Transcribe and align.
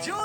Все! 0.00 0.21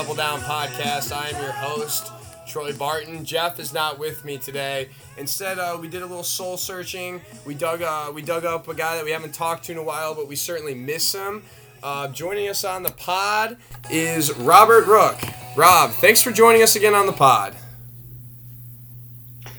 Double 0.00 0.14
Down 0.14 0.40
Podcast. 0.40 1.14
I 1.14 1.28
am 1.28 1.42
your 1.42 1.52
host, 1.52 2.10
Troy 2.48 2.72
Barton. 2.72 3.22
Jeff 3.22 3.60
is 3.60 3.74
not 3.74 3.98
with 3.98 4.24
me 4.24 4.38
today. 4.38 4.88
Instead, 5.18 5.58
uh, 5.58 5.76
we 5.78 5.88
did 5.88 6.00
a 6.00 6.06
little 6.06 6.22
soul 6.22 6.56
searching. 6.56 7.20
We 7.44 7.52
dug, 7.52 7.82
uh, 7.82 8.10
we 8.14 8.22
dug 8.22 8.46
up 8.46 8.66
a 8.68 8.74
guy 8.74 8.96
that 8.96 9.04
we 9.04 9.10
haven't 9.10 9.34
talked 9.34 9.64
to 9.64 9.72
in 9.72 9.76
a 9.76 9.82
while, 9.82 10.14
but 10.14 10.26
we 10.26 10.36
certainly 10.36 10.74
miss 10.74 11.14
him. 11.14 11.42
Uh, 11.82 12.08
joining 12.08 12.48
us 12.48 12.64
on 12.64 12.82
the 12.82 12.92
pod 12.92 13.58
is 13.90 14.32
Robert 14.38 14.86
Rook. 14.86 15.18
Rob, 15.54 15.90
thanks 15.90 16.22
for 16.22 16.32
joining 16.32 16.62
us 16.62 16.74
again 16.76 16.94
on 16.94 17.04
the 17.04 17.12
pod. 17.12 17.54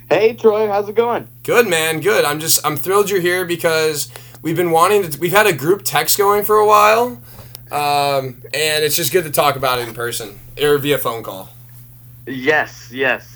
Hey 0.09 0.33
Troy, 0.33 0.67
how's 0.67 0.89
it 0.89 0.95
going? 0.95 1.27
Good 1.43 1.67
man, 1.67 1.99
good. 1.99 2.25
I'm 2.25 2.39
just 2.39 2.65
I'm 2.65 2.77
thrilled 2.77 3.11
you're 3.11 3.21
here 3.21 3.45
because 3.45 4.11
we've 4.41 4.57
been 4.57 4.71
wanting 4.71 5.07
to. 5.07 5.19
We've 5.19 5.31
had 5.31 5.45
a 5.45 5.53
group 5.53 5.83
text 5.83 6.17
going 6.17 6.43
for 6.45 6.55
a 6.55 6.65
while, 6.65 7.21
um, 7.71 8.41
and 8.53 8.83
it's 8.83 8.95
just 8.95 9.11
good 9.11 9.23
to 9.23 9.31
talk 9.31 9.55
about 9.55 9.79
it 9.79 9.87
in 9.87 9.93
person 9.93 10.39
or 10.61 10.77
via 10.77 10.97
phone 10.97 11.23
call. 11.23 11.49
Yes, 12.27 12.91
yes. 12.91 13.27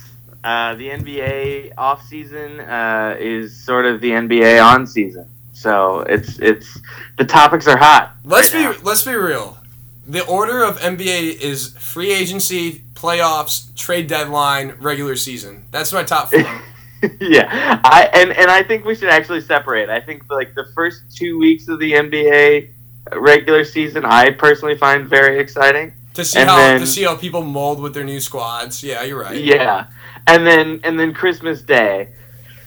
Uh, 0.44 0.75
the 0.75 0.89
NBA 0.89 1.73
off 1.78 2.05
season 2.05 2.59
uh, 2.59 3.16
is 3.19 3.59
sort 3.63 3.86
of 3.86 4.00
the 4.00 4.11
NBA 4.11 4.63
on 4.63 4.86
season, 4.86 5.28
so 5.53 6.02
it's 6.02 6.38
it's 6.38 6.80
the 7.17 7.25
topics 7.25 7.66
are 7.66 7.78
hot. 7.78 8.16
Let's 8.23 8.53
right 8.53 8.78
be 8.78 8.83
let's 8.83 9.03
be 9.03 9.16
real. 9.16 9.58
The 10.06 10.23
order 10.25 10.63
of 10.63 10.78
NBA 10.80 11.39
is 11.39 11.69
free 11.80 12.11
agency, 12.11 12.83
playoffs, 12.94 13.73
trade 13.75 14.06
deadline, 14.06 14.75
regular 14.80 15.16
season. 15.16 15.66
That's 15.72 15.91
my 15.91 16.03
top 16.03 16.30
four. 16.30 16.41
yeah, 17.19 17.81
I 17.83 18.09
and 18.13 18.31
and 18.31 18.52
I 18.52 18.61
think 18.61 18.86
we 18.86 18.94
should 18.94 19.09
actually 19.09 19.41
separate. 19.41 19.89
I 19.89 20.00
think 20.00 20.30
like 20.30 20.53
the 20.53 20.66
first 20.75 21.16
two 21.16 21.39
weeks 21.39 21.67
of 21.67 21.80
the 21.80 21.94
NBA 21.94 22.69
regular 23.14 23.64
season, 23.64 24.03
I 24.06 24.31
personally 24.31 24.78
find 24.78 25.08
very 25.08 25.39
exciting. 25.39 25.94
to 26.16 26.23
see 26.23 26.39
And 26.39 26.50
how 26.50 26.56
then- 26.56 26.80
to 26.80 26.88
see 26.88 27.03
how 27.03 27.16
people 27.16 27.42
mold 27.44 27.81
with 27.81 27.94
their 27.94 28.06
new 28.06 28.22
squads. 28.22 28.81
Yeah, 28.81 29.03
you're 29.03 29.20
right. 29.22 29.36
Yeah, 29.36 29.88
and 30.28 30.47
then 30.47 30.80
and 30.86 30.97
then 30.97 31.14
Christmas 31.14 31.62
Day. 31.62 32.08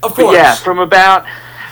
Of 0.03 0.15
But 0.15 0.23
course. 0.25 0.37
yeah, 0.37 0.55
from 0.55 0.79
about 0.81 1.25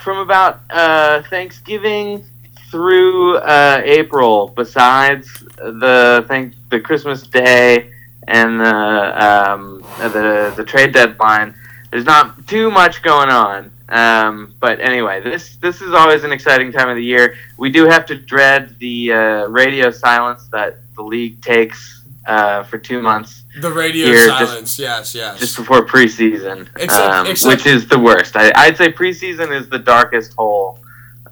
from 0.03 0.17
about 0.19 0.61
uh, 0.71 1.21
Thanksgiving 1.29 2.25
through 2.71 3.37
uh, 3.39 3.83
April. 3.85 4.49
Besides 4.57 5.29
the 5.59 6.25
thank 6.29 6.55
the 6.71 6.81
Christmas 6.81 7.23
Day 7.25 7.91
and 8.27 8.59
the 8.59 9.25
um, 9.53 9.85
the 9.99 10.55
the 10.57 10.65
trade 10.65 10.93
deadline, 10.93 11.55
there's 11.91 12.07
not 12.07 12.47
too 12.47 12.71
much 12.71 13.03
going 13.03 13.29
on. 13.29 13.71
Um, 13.89 14.55
but 14.61 14.81
anyway, 14.81 15.21
this 15.23 15.57
this 15.57 15.81
is 15.81 15.93
always 15.95 16.25
an 16.25 16.33
exciting 16.33 16.73
time 16.73 16.89
of 16.89 16.97
the 16.97 17.05
year. 17.05 17.37
We 17.57 17.71
do 17.71 17.87
have 17.87 18.05
to 18.07 18.17
dread 18.17 18.79
the 18.79 19.13
uh, 19.13 19.47
radio 19.47 19.91
silence 19.91 20.49
that 20.53 20.79
the 20.97 21.03
league 21.03 21.41
takes 21.41 22.03
uh, 22.27 22.65
for 22.65 22.79
two 22.79 23.01
months 23.01 23.45
the 23.61 23.71
radio 23.73 24.07
Here, 24.07 24.27
just- 24.27 24.51
silence. 24.51 24.79
yes, 24.79 25.15
yes. 25.15 25.39
just 25.39 25.57
before 25.57 25.87
preseason, 25.87 26.69
Except- 26.77 26.93
um, 26.93 27.27
except- 27.27 27.57
which 27.57 27.67
is 27.67 27.87
the 27.89 27.99
worst. 27.99 28.37
I, 28.37 28.53
I'd 28.55 28.77
say 28.77 28.93
preseason 28.93 29.51
is 29.59 29.69
the 29.69 29.79
darkest 29.79 30.35
hole 30.35 30.79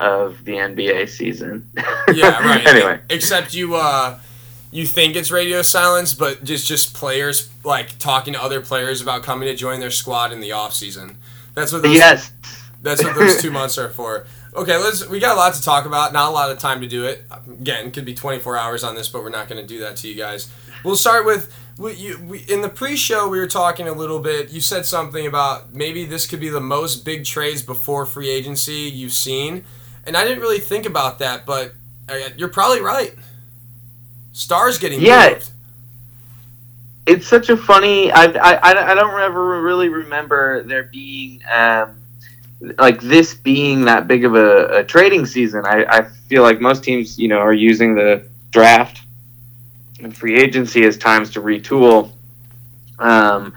of 0.00 0.42
the 0.44 0.52
NBA 0.52 1.08
season. 1.08 1.68
yeah, 2.14 2.40
right. 2.46 2.66
anyway, 2.66 3.00
except 3.10 3.52
you 3.54 3.74
uh 3.74 4.18
you 4.70 4.86
think 4.86 5.14
it's 5.16 5.30
radio 5.30 5.62
silence, 5.62 6.14
but 6.14 6.42
just 6.44 6.66
just 6.66 6.94
players 6.94 7.50
like 7.64 7.98
talking 7.98 8.32
to 8.34 8.42
other 8.42 8.60
players 8.60 9.00
about 9.02 9.22
coming 9.22 9.48
to 9.48 9.54
join 9.54 9.80
their 9.80 9.90
squad 9.90 10.32
in 10.32 10.40
the 10.40 10.52
off 10.52 10.72
season. 10.74 11.18
That's 11.54 11.72
what 11.72 11.82
those, 11.82 11.96
yes, 11.96 12.32
that's 12.82 13.02
what 13.02 13.14
those 13.14 13.40
two 13.40 13.50
months 13.58 13.78
are 13.78 13.88
for. 13.88 14.26
Okay, 14.54 14.76
let's 14.76 15.08
we 15.08 15.18
got 15.18 15.34
a 15.34 15.38
lot 15.38 15.54
to 15.54 15.62
talk 15.62 15.84
about. 15.86 16.12
Not 16.12 16.28
a 16.28 16.32
lot 16.32 16.50
of 16.50 16.58
time 16.58 16.80
to 16.80 16.86
do 16.86 17.04
it. 17.04 17.24
Again, 17.48 17.90
could 17.90 18.04
be 18.04 18.14
24 18.14 18.56
hours 18.56 18.84
on 18.84 18.94
this, 18.94 19.08
but 19.08 19.22
we're 19.22 19.30
not 19.30 19.48
going 19.48 19.60
to 19.60 19.66
do 19.66 19.80
that 19.80 19.96
to 19.96 20.08
you 20.08 20.14
guys. 20.14 20.48
We'll 20.84 20.96
start 20.96 21.24
with 21.24 21.52
we, 21.76 21.92
you, 21.94 22.18
we, 22.22 22.38
in 22.40 22.60
the 22.62 22.68
pre-show 22.68 23.28
we 23.28 23.38
were 23.38 23.48
talking 23.48 23.88
a 23.88 23.92
little 23.92 24.20
bit. 24.20 24.50
You 24.50 24.60
said 24.60 24.86
something 24.86 25.26
about 25.26 25.74
maybe 25.74 26.04
this 26.04 26.26
could 26.26 26.38
be 26.40 26.48
the 26.48 26.60
most 26.60 27.04
big 27.04 27.24
trades 27.24 27.62
before 27.62 28.06
free 28.06 28.28
agency 28.30 28.74
you've 28.92 29.12
seen, 29.12 29.64
and 30.06 30.16
I 30.16 30.22
didn't 30.24 30.40
really 30.40 30.60
think 30.60 30.86
about 30.86 31.18
that, 31.18 31.44
but 31.46 31.74
uh, 32.08 32.28
you're 32.36 32.48
probably 32.48 32.80
right. 32.80 33.14
Stars 34.32 34.78
getting 34.78 35.00
Yeah. 35.00 35.30
moved. 35.30 35.50
It's 37.06 37.26
such 37.26 37.48
a 37.50 37.56
funny. 37.56 38.10
I, 38.10 38.24
I, 38.24 38.70
I 38.70 38.94
don't 38.94 39.20
ever 39.20 39.60
really 39.60 39.88
remember 39.88 40.62
there 40.62 40.84
being 40.84 41.42
um, 41.52 41.96
like 42.78 43.00
this 43.00 43.34
being 43.34 43.84
that 43.84 44.08
big 44.08 44.24
of 44.24 44.34
a, 44.34 44.78
a 44.78 44.84
trading 44.84 45.26
season. 45.26 45.64
I, 45.66 45.84
I 45.88 46.02
feel 46.28 46.42
like 46.42 46.60
most 46.60 46.82
teams, 46.84 47.18
you 47.18 47.28
know, 47.28 47.38
are 47.38 47.52
using 47.52 47.94
the 47.94 48.26
draft 48.50 49.02
and 50.00 50.16
free 50.16 50.38
agency 50.38 50.84
as 50.84 50.96
times 50.96 51.30
to 51.32 51.40
retool. 51.40 52.12
Um, 52.98 53.54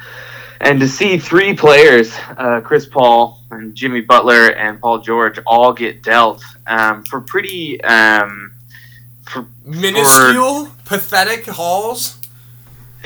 and 0.59 0.79
to 0.79 0.87
see 0.87 1.17
three 1.19 1.55
players, 1.55 2.13
uh, 2.37 2.61
Chris 2.61 2.85
Paul 2.85 3.39
and 3.51 3.75
Jimmy 3.75 4.01
Butler 4.01 4.49
and 4.49 4.81
Paul 4.81 4.99
George, 4.99 5.39
all 5.45 5.71
get 5.71 6.03
dealt 6.03 6.43
um, 6.65 7.03
for 7.03 7.21
pretty. 7.21 7.81
Um, 7.83 8.53
for, 9.29 9.45
Minuscule, 9.65 10.71
pathetic 10.85 11.45
hauls. 11.45 12.17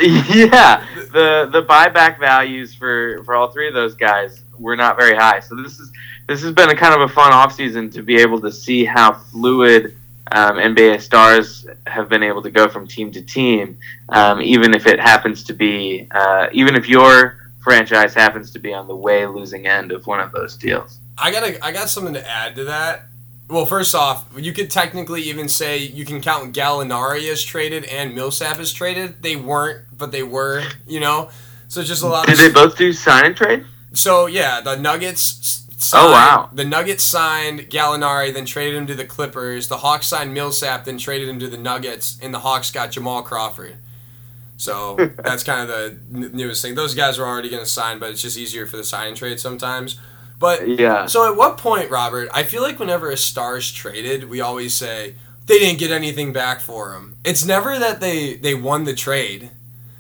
yeah, 0.34 0.86
the 1.12 1.48
the 1.52 1.64
buyback 1.64 2.20
values 2.20 2.74
for 2.74 3.24
for 3.24 3.36
all 3.36 3.52
three 3.52 3.68
of 3.68 3.74
those 3.74 3.94
guys 3.94 4.44
were 4.58 4.76
not 4.76 4.98
very 4.98 5.16
high. 5.16 5.40
So 5.40 5.56
this 5.56 5.80
is 5.80 5.92
this 6.28 6.42
has 6.42 6.54
been 6.54 6.70
a 6.70 6.76
kind 6.76 6.94
of 6.94 7.02
a 7.02 7.14
fun 7.14 7.32
offseason 7.32 7.92
to 7.94 8.02
be 8.02 8.18
able 8.18 8.42
to 8.42 8.52
see 8.52 8.84
how 8.84 9.14
fluid 9.14 9.96
um, 10.32 10.56
NBA 10.58 11.02
stars 11.02 11.68
have 11.88 12.10
been 12.10 12.24
able 12.24 12.42
to 12.42 12.50
go 12.50 12.68
from 12.68 12.88
team 12.88 13.12
to 13.12 13.22
team, 13.22 13.78
um, 14.10 14.42
even 14.42 14.74
if 14.74 14.88
it 14.88 15.00
happens 15.00 15.44
to 15.44 15.54
be 15.54 16.08
uh, 16.12 16.48
even 16.52 16.76
if 16.76 16.90
your 16.90 17.52
franchise 17.62 18.14
happens 18.16 18.50
to 18.52 18.60
be 18.60 18.74
on 18.74 18.88
the 18.88 18.96
way 18.96 19.28
losing 19.28 19.68
end 19.68 19.92
of 19.92 20.08
one 20.08 20.20
of 20.20 20.32
those 20.32 20.56
deals. 20.56 21.00
I 21.18 21.32
got 21.32 21.44
I 21.62 21.72
got 21.72 21.90
something 21.90 22.14
to 22.14 22.28
add 22.28 22.56
to 22.56 22.64
that. 22.66 23.08
Well, 23.52 23.66
first 23.66 23.94
off, 23.94 24.26
you 24.38 24.54
could 24.54 24.72
technically 24.72 25.24
even 25.24 25.50
say 25.50 25.78
you 25.78 26.06
can 26.06 26.22
count 26.22 26.56
Gallinari 26.56 27.30
as 27.30 27.44
traded 27.44 27.84
and 27.84 28.16
Millsap 28.16 28.60
as 28.60 28.72
traded. 28.72 29.22
They 29.22 29.36
weren't, 29.36 29.86
but 29.98 30.14
they 30.14 30.24
were. 30.24 30.64
You 30.88 31.02
know, 31.02 31.30
so 31.68 31.84
just 31.84 32.02
a 32.02 32.08
lot. 32.08 32.28
Did 32.28 32.34
of, 32.34 32.40
they 32.40 32.52
both 32.52 32.78
do 32.78 32.94
sign 32.94 33.26
and 33.26 33.36
trade? 33.36 33.66
So 33.94 34.28
yeah, 34.28 34.62
the 34.62 34.78
Nuggets. 34.78 35.66
Oh, 35.68 35.76
signed, 35.78 36.06
Oh, 36.08 36.12
wow. 36.12 36.50
The 36.54 36.64
Nuggets 36.64 37.04
signed 37.04 37.60
Gallinari, 37.70 38.34
then 38.34 38.46
traded 38.46 38.76
him 38.76 38.88
to 38.88 38.96
the 38.96 39.04
Clippers. 39.04 39.68
The 39.68 39.78
Hawks 39.78 40.08
signed 40.08 40.34
Millsap, 40.34 40.86
then 40.86 40.98
traded 40.98 41.28
him 41.28 41.40
to 41.40 41.48
the 41.50 41.58
Nuggets, 41.58 42.18
and 42.22 42.34
the 42.34 42.40
Hawks 42.40 42.72
got 42.72 42.92
Jamal 42.92 43.22
Crawford. 43.22 43.76
So 44.56 44.96
that's 45.18 45.44
kind 45.44 45.62
of 45.62 45.68
the 45.68 46.00
n- 46.14 46.32
newest 46.34 46.62
thing. 46.62 46.76
Those 46.76 46.96
guys 46.96 47.18
were 47.18 47.26
already 47.26 47.50
going 47.50 47.64
to 47.64 47.70
sign, 47.70 48.00
but 48.00 48.12
it's 48.12 48.22
just 48.22 48.38
easier 48.38 48.66
for 48.66 48.78
the 48.78 48.84
sign 48.86 49.10
and 49.10 49.18
trade 49.18 49.40
sometimes. 49.42 50.00
But 50.42 50.68
Yeah. 50.68 51.06
so 51.06 51.26
at 51.32 51.38
what 51.38 51.58
point, 51.58 51.90
Robert? 51.92 52.28
I 52.34 52.44
feel 52.44 52.64
like 52.64 52.80
whenever 52.80 53.10
a 53.12 53.16
star's 53.16 53.72
traded, 53.72 54.30
we 54.30 54.42
always 54.42 54.74
say 54.74 55.16
they 55.46 55.60
didn't 55.60 55.80
get 55.80 55.92
anything 55.92 56.34
back 56.34 56.60
for 56.60 56.94
him. 56.94 57.16
It's 57.24 57.46
never 57.46 57.80
that 57.80 58.02
they 58.02 58.36
they 58.36 58.56
won 58.56 58.84
the 58.84 58.96
trade. 58.96 59.52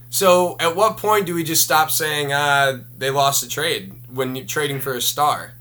So 0.10 0.58
at 0.60 0.76
what 0.76 0.98
point 0.98 1.26
do 1.26 1.34
we 1.36 1.44
just 1.44 1.64
stop 1.64 1.90
saying 1.90 2.34
uh, 2.34 2.82
they 2.98 3.10
lost 3.10 3.42
the 3.42 3.48
trade 3.48 3.94
when 4.12 4.46
trading 4.46 4.82
for 4.82 4.94
a 4.94 5.02
star? 5.02 5.54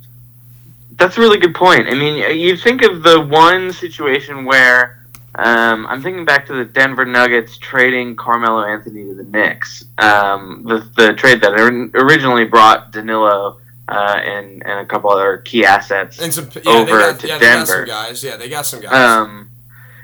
That's 0.98 1.16
a 1.16 1.20
really 1.20 1.38
good 1.38 1.54
point. 1.54 1.86
I 1.86 1.94
mean, 1.94 2.16
you 2.38 2.56
think 2.56 2.82
of 2.82 3.02
the 3.02 3.20
one 3.20 3.72
situation 3.72 4.44
where 4.44 5.06
um, 5.36 5.86
I'm 5.86 6.02
thinking 6.02 6.24
back 6.24 6.46
to 6.46 6.54
the 6.54 6.64
Denver 6.64 7.04
Nuggets 7.04 7.56
trading 7.58 8.16
Carmelo 8.16 8.64
Anthony 8.64 9.04
to 9.04 9.14
the 9.14 9.22
Knicks. 9.22 9.84
Um, 9.98 10.64
the, 10.66 10.78
the 10.96 11.12
trade 11.14 11.40
that 11.42 11.52
originally 11.94 12.44
brought 12.44 12.90
Danilo 12.90 13.59
uh, 13.90 14.16
and, 14.18 14.64
and 14.64 14.80
a 14.80 14.86
couple 14.86 15.10
other 15.10 15.38
key 15.38 15.64
assets. 15.64 16.20
And 16.20 16.32
some 16.32 16.48
yeah, 16.54 16.72
Over 16.72 16.84
they 16.84 16.92
got, 16.92 17.20
to 17.20 17.28
yeah, 17.28 17.38
they 17.38 17.46
got 17.46 17.66
some 17.66 17.76
Denver. 17.76 17.86
guys. 17.86 18.24
Yeah, 18.24 18.36
they 18.36 18.48
got 18.48 18.66
some 18.66 18.80
guys. 18.80 18.92
Um, 18.92 19.50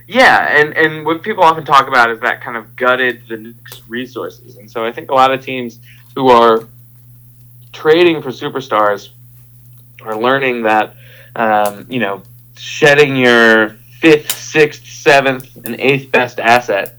yeah, 0.08 0.60
and, 0.60 0.76
and 0.76 1.04
what 1.04 1.22
people 1.22 1.42
often 1.42 1.64
talk 1.64 1.88
about 1.88 2.10
is 2.10 2.20
that 2.20 2.40
kind 2.40 2.56
of 2.56 2.76
gutted 2.76 3.22
the 3.28 3.36
Knicks' 3.36 3.82
resources. 3.88 4.56
And 4.56 4.70
so 4.70 4.84
I 4.84 4.92
think 4.92 5.10
a 5.10 5.14
lot 5.14 5.32
of 5.32 5.44
teams 5.44 5.78
who 6.14 6.28
are 6.28 6.68
trading 7.72 8.22
for 8.22 8.30
superstars 8.30 9.10
are 10.02 10.16
learning 10.16 10.62
that, 10.62 10.96
um, 11.34 11.86
you 11.88 12.00
know, 12.00 12.22
shedding 12.56 13.16
your 13.16 13.70
fifth, 14.00 14.30
sixth, 14.38 14.86
seventh, 14.86 15.56
and 15.64 15.80
eighth 15.80 16.10
best 16.12 16.38
asset 16.38 16.98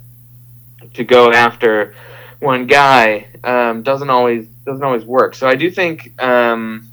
to 0.93 1.03
go 1.03 1.31
after 1.31 1.95
one 2.39 2.67
guy 2.67 3.27
um, 3.43 3.83
doesn't 3.83 4.09
always 4.09 4.47
doesn't 4.67 4.83
always 4.83 5.05
work. 5.05 5.33
So 5.33 5.47
I 5.47 5.55
do 5.55 5.71
think, 5.71 6.13
um, 6.21 6.87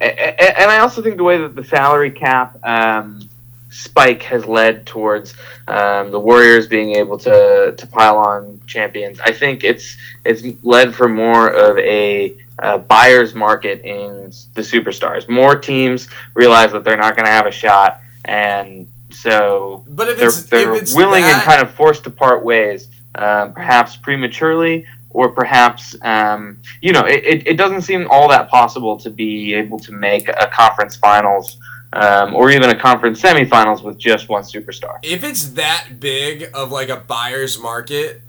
and 0.00 0.70
I 0.70 0.78
also 0.78 1.02
think 1.02 1.16
the 1.16 1.24
way 1.24 1.38
that 1.38 1.54
the 1.54 1.64
salary 1.64 2.10
cap 2.10 2.56
um, 2.64 3.28
spike 3.70 4.22
has 4.22 4.46
led 4.46 4.86
towards 4.86 5.34
um, 5.66 6.10
the 6.10 6.20
Warriors 6.20 6.66
being 6.66 6.94
able 6.96 7.18
to 7.18 7.74
to 7.76 7.86
pile 7.86 8.16
on 8.16 8.60
champions. 8.66 9.20
I 9.20 9.32
think 9.32 9.64
it's 9.64 9.96
it's 10.24 10.42
led 10.62 10.94
for 10.94 11.08
more 11.08 11.48
of 11.48 11.76
a 11.78 12.36
uh, 12.60 12.78
buyer's 12.78 13.34
market 13.34 13.82
in 13.84 14.32
the 14.54 14.62
superstars. 14.62 15.28
More 15.28 15.56
teams 15.56 16.08
realize 16.34 16.72
that 16.72 16.84
they're 16.84 16.96
not 16.96 17.14
going 17.16 17.26
to 17.26 17.32
have 17.32 17.46
a 17.46 17.50
shot, 17.50 18.00
and 18.24 18.88
so 19.10 19.84
But 19.88 20.08
if 20.08 20.18
they're, 20.18 20.28
it's 20.28 20.42
they're 20.44 20.74
if 20.74 20.82
it's 20.82 20.94
willing 20.94 21.22
that, 21.22 21.34
and 21.34 21.42
kind 21.42 21.60
of 21.60 21.74
forced 21.74 22.04
to 22.04 22.10
part 22.10 22.44
ways, 22.44 22.88
um, 23.16 23.52
perhaps 23.52 23.96
prematurely, 23.96 24.86
or 25.10 25.30
perhaps 25.30 25.96
um, 26.02 26.60
you 26.82 26.92
know 26.92 27.04
it, 27.04 27.24
it, 27.24 27.46
it 27.46 27.56
doesn't 27.56 27.82
seem 27.82 28.06
all 28.10 28.28
that 28.28 28.48
possible 28.48 28.96
to 28.98 29.10
be 29.10 29.54
able 29.54 29.78
to 29.78 29.92
make 29.92 30.28
a 30.28 30.48
conference 30.52 30.96
finals 30.96 31.58
um, 31.94 32.34
or 32.34 32.50
even 32.50 32.68
a 32.68 32.78
conference 32.78 33.20
semifinals 33.20 33.82
with 33.82 33.98
just 33.98 34.28
one 34.28 34.42
superstar. 34.42 34.98
if 35.02 35.24
it's 35.24 35.52
that 35.52 36.00
big 36.00 36.50
of 36.52 36.70
like 36.70 36.88
a 36.90 36.96
buyer's 36.96 37.58
market, 37.58 38.20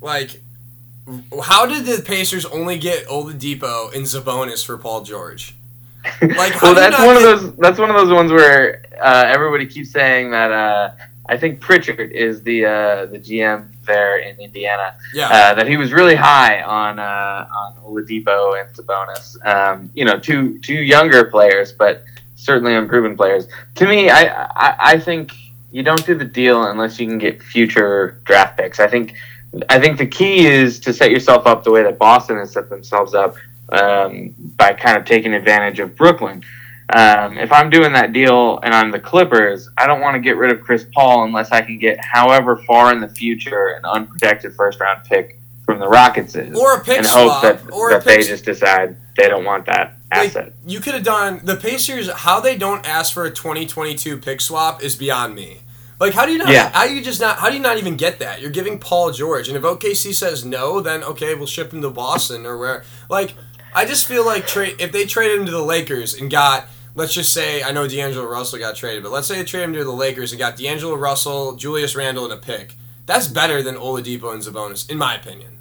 like 0.00 0.40
how 1.42 1.66
did 1.66 1.84
the 1.84 2.02
Pacers 2.02 2.46
only 2.46 2.78
get 2.78 3.06
Oladipo 3.08 3.94
and 3.94 4.04
Sabonis 4.04 4.64
for 4.64 4.78
Paul 4.78 5.02
George? 5.02 5.54
Like, 6.20 6.60
well, 6.62 6.74
that's 6.74 6.98
one 6.98 7.16
of 7.16 7.22
those. 7.22 7.56
That's 7.56 7.78
one 7.78 7.90
of 7.90 7.96
those 7.96 8.12
ones 8.12 8.30
where 8.30 8.84
uh, 9.02 9.24
everybody 9.26 9.66
keeps 9.66 9.90
saying 9.90 10.30
that. 10.30 10.52
Uh, 10.52 10.90
I 11.26 11.36
think 11.36 11.60
Pritchard 11.60 12.12
is 12.12 12.42
the 12.42 12.66
uh, 12.66 13.06
the 13.06 13.18
GM 13.18 13.68
there 13.86 14.18
in 14.18 14.38
Indiana. 14.38 14.94
Yeah. 15.14 15.28
uh, 15.28 15.54
that 15.54 15.66
he 15.66 15.76
was 15.76 15.92
really 15.92 16.14
high 16.14 16.62
on 16.62 16.98
uh, 16.98 17.48
on 17.50 17.76
Oladipo 17.76 18.60
and 18.60 18.74
Sabonis. 18.74 19.46
Um, 19.46 19.90
you 19.94 20.04
know, 20.04 20.18
two 20.18 20.58
two 20.58 20.74
younger 20.74 21.24
players, 21.24 21.72
but 21.72 22.04
certainly 22.36 22.74
unproven 22.74 23.16
players. 23.16 23.46
To 23.76 23.86
me, 23.86 24.10
I, 24.10 24.44
I 24.54 24.76
I 24.78 24.98
think 24.98 25.32
you 25.72 25.82
don't 25.82 26.04
do 26.06 26.14
the 26.14 26.24
deal 26.24 26.64
unless 26.64 27.00
you 27.00 27.06
can 27.06 27.18
get 27.18 27.42
future 27.42 28.20
draft 28.24 28.58
picks. 28.58 28.78
I 28.78 28.86
think 28.86 29.14
I 29.68 29.78
think 29.80 29.98
the 29.98 30.06
key 30.06 30.46
is 30.46 30.78
to 30.80 30.92
set 30.92 31.10
yourself 31.10 31.46
up 31.46 31.64
the 31.64 31.70
way 31.70 31.82
that 31.82 31.98
Boston 31.98 32.36
has 32.38 32.52
set 32.52 32.68
themselves 32.68 33.14
up 33.14 33.36
um, 33.70 34.34
by 34.56 34.72
kind 34.72 34.96
of 34.96 35.04
taking 35.04 35.34
advantage 35.34 35.80
of 35.80 35.96
Brooklyn. 35.96 36.42
Um, 36.92 37.38
if 37.38 37.50
I'm 37.50 37.70
doing 37.70 37.92
that 37.94 38.12
deal 38.12 38.58
and 38.62 38.74
I'm 38.74 38.90
the 38.90 39.00
Clippers, 39.00 39.68
I 39.78 39.86
don't 39.86 40.00
want 40.00 40.14
to 40.16 40.20
get 40.20 40.36
rid 40.36 40.52
of 40.52 40.60
Chris 40.62 40.84
Paul 40.94 41.24
unless 41.24 41.50
I 41.50 41.62
can 41.62 41.78
get 41.78 41.98
however 42.04 42.56
far 42.66 42.92
in 42.92 43.00
the 43.00 43.08
future 43.08 43.68
an 43.68 43.84
unprotected 43.84 44.54
first 44.54 44.80
round 44.80 45.04
pick 45.04 45.40
from 45.64 45.78
the 45.78 45.88
Rockets 45.88 46.34
is, 46.36 46.58
Or 46.58 46.76
a 46.76 46.84
pick 46.84 46.98
and 46.98 47.06
swap, 47.06 47.42
hope 47.42 47.42
that, 47.62 47.72
or 47.72 47.88
a 47.90 47.92
that 47.94 48.04
they 48.04 48.18
pick- 48.18 48.26
just 48.26 48.44
decide 48.44 48.96
they 49.16 49.28
don't 49.28 49.44
want 49.46 49.64
that 49.66 49.96
Like, 50.12 50.28
asset. 50.28 50.52
you 50.66 50.78
could 50.80 50.92
have 50.92 51.04
done 51.04 51.40
the 51.42 51.56
Pacers. 51.56 52.10
How 52.12 52.38
they 52.40 52.54
don't 52.58 52.86
ask 52.86 53.14
for 53.14 53.24
a 53.24 53.30
2022 53.30 54.18
pick 54.18 54.42
swap 54.42 54.82
is 54.82 54.94
beyond 54.94 55.34
me. 55.34 55.60
Like, 55.98 56.12
how 56.12 56.26
do 56.26 56.32
you 56.32 56.38
not? 56.38 56.48
Yeah. 56.50 56.70
How 56.70 56.86
do 56.86 56.94
you 56.94 57.00
just 57.00 57.20
not? 57.20 57.38
How 57.38 57.48
do 57.48 57.54
you 57.56 57.62
not 57.62 57.78
even 57.78 57.96
get 57.96 58.18
that? 58.18 58.42
You're 58.42 58.50
giving 58.50 58.78
Paul 58.78 59.12
George, 59.12 59.48
and 59.48 59.56
if 59.56 59.62
OKC 59.62 60.12
says 60.12 60.44
no, 60.44 60.80
then 60.80 61.02
okay, 61.04 61.34
we'll 61.34 61.46
ship 61.46 61.72
him 61.72 61.80
to 61.82 61.88
Boston 61.88 62.44
or 62.44 62.58
where. 62.58 62.84
Like, 63.08 63.32
I 63.74 63.84
just 63.84 64.06
feel 64.06 64.24
like 64.24 64.46
trade 64.46 64.76
if 64.78 64.92
they 64.92 65.04
traded 65.04 65.40
him 65.40 65.46
to 65.46 65.52
the 65.52 65.62
Lakers 65.62 66.14
and 66.14 66.30
got. 66.30 66.66
Let's 66.96 67.12
just 67.12 67.32
say 67.32 67.60
I 67.64 67.72
know 67.72 67.88
D'Angelo 67.88 68.24
Russell 68.24 68.60
got 68.60 68.76
traded, 68.76 69.02
but 69.02 69.10
let's 69.10 69.26
say 69.26 69.36
they 69.36 69.44
traded 69.44 69.70
him 69.70 69.74
to 69.74 69.84
the 69.84 69.90
Lakers 69.90 70.30
and 70.30 70.38
got 70.38 70.56
D'Angelo 70.56 70.94
Russell, 70.94 71.56
Julius 71.56 71.96
Randle, 71.96 72.22
and 72.22 72.32
a 72.32 72.36
pick. 72.36 72.76
That's 73.06 73.26
better 73.26 73.62
than 73.64 73.74
Oladipo 73.74 74.32
and 74.32 74.40
Sabonis, 74.40 74.88
in 74.88 74.96
my 74.96 75.16
opinion. 75.16 75.58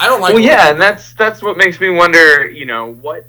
I 0.00 0.06
don't 0.06 0.20
like. 0.20 0.32
well, 0.32 0.42
yeah, 0.42 0.70
and 0.70 0.80
that's 0.80 1.12
that's 1.14 1.42
what 1.42 1.56
makes 1.56 1.80
me 1.80 1.90
wonder. 1.90 2.48
You 2.48 2.66
know 2.66 2.92
what. 2.94 3.26